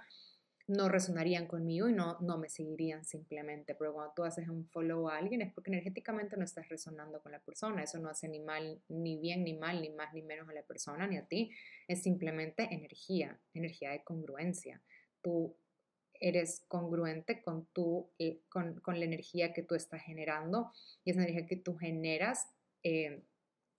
no 0.68 0.88
resonarían 0.88 1.46
conmigo 1.46 1.88
y 1.88 1.92
no, 1.92 2.18
no 2.20 2.38
me 2.38 2.48
seguirían 2.48 3.04
simplemente. 3.04 3.74
Pero 3.74 3.92
cuando 3.92 4.14
tú 4.14 4.24
haces 4.24 4.48
un 4.48 4.66
follow 4.68 5.08
a 5.08 5.18
alguien 5.18 5.42
es 5.42 5.52
porque 5.52 5.70
energéticamente 5.70 6.36
no 6.36 6.44
estás 6.44 6.68
resonando 6.68 7.20
con 7.20 7.32
la 7.32 7.40
persona. 7.40 7.82
Eso 7.82 7.98
no 7.98 8.08
hace 8.08 8.28
ni 8.28 8.40
mal, 8.40 8.80
ni 8.88 9.18
bien, 9.18 9.44
ni 9.44 9.54
mal, 9.54 9.82
ni 9.82 9.90
más, 9.90 10.14
ni 10.14 10.22
menos 10.22 10.48
a 10.48 10.54
la 10.54 10.62
persona, 10.62 11.06
ni 11.06 11.16
a 11.18 11.26
ti. 11.26 11.50
Es 11.88 12.02
simplemente 12.02 12.68
energía, 12.72 13.38
energía 13.54 13.90
de 13.90 14.04
congruencia. 14.04 14.80
Tú 15.20 15.56
eres 16.22 16.64
congruente 16.68 17.42
con, 17.42 17.66
tu, 17.66 18.08
eh, 18.18 18.40
con, 18.48 18.80
con 18.80 18.98
la 18.98 19.04
energía 19.04 19.52
que 19.52 19.62
tú 19.62 19.74
estás 19.74 20.02
generando 20.02 20.72
y 21.04 21.11
esa 21.11 21.22
energía 21.22 21.46
que 21.46 21.56
tú 21.56 21.76
generas. 21.76 22.46
Eh, 22.82 23.22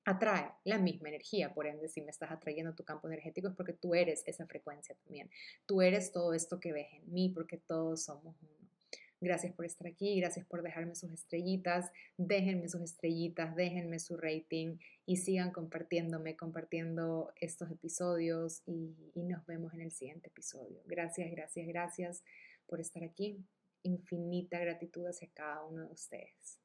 atrae 0.05 0.51
la 0.65 0.77
misma 0.77 1.09
energía. 1.09 1.53
Por 1.53 1.67
ende, 1.67 1.87
si 1.87 2.01
me 2.01 2.11
estás 2.11 2.31
atrayendo 2.31 2.75
tu 2.75 2.83
campo 2.83 3.07
energético 3.07 3.47
es 3.47 3.55
porque 3.55 3.73
tú 3.73 3.95
eres 3.95 4.23
esa 4.25 4.45
frecuencia 4.45 4.95
también. 5.03 5.29
Tú 5.65 5.81
eres 5.81 6.11
todo 6.11 6.33
esto 6.33 6.59
que 6.59 6.73
ves 6.73 6.87
en 6.91 7.11
mí 7.11 7.29
porque 7.29 7.57
todos 7.57 8.03
somos 8.03 8.35
uno. 8.41 8.62
Gracias 9.23 9.53
por 9.53 9.65
estar 9.65 9.87
aquí, 9.87 10.19
gracias 10.19 10.45
por 10.45 10.63
dejarme 10.63 10.95
sus 10.95 11.09
estrellitas, 11.13 11.91
déjenme 12.17 12.67
sus 12.67 12.81
estrellitas, 12.81 13.55
déjenme 13.55 13.97
su 13.99 14.17
rating 14.17 14.79
y 15.05 15.15
sigan 15.15 15.51
compartiéndome, 15.51 16.35
compartiendo 16.35 17.31
estos 17.39 17.71
episodios 17.71 18.63
y, 18.65 18.93
nos 19.15 19.45
vemos 19.45 19.73
en 19.73 19.79
el 19.79 19.91
siguiente 19.91 20.27
episodio. 20.27 20.81
Gracias, 20.85 21.31
gracias, 21.31 21.65
gracias 21.67 22.23
por 22.67 22.81
estar 22.81 23.01
aquí. 23.05 23.41
Infinita 23.83 24.59
gratitud 24.59 25.05
hacia 25.07 25.29
cada 25.33 25.63
uno 25.63 25.87
de 25.87 25.93
ustedes. 25.93 26.62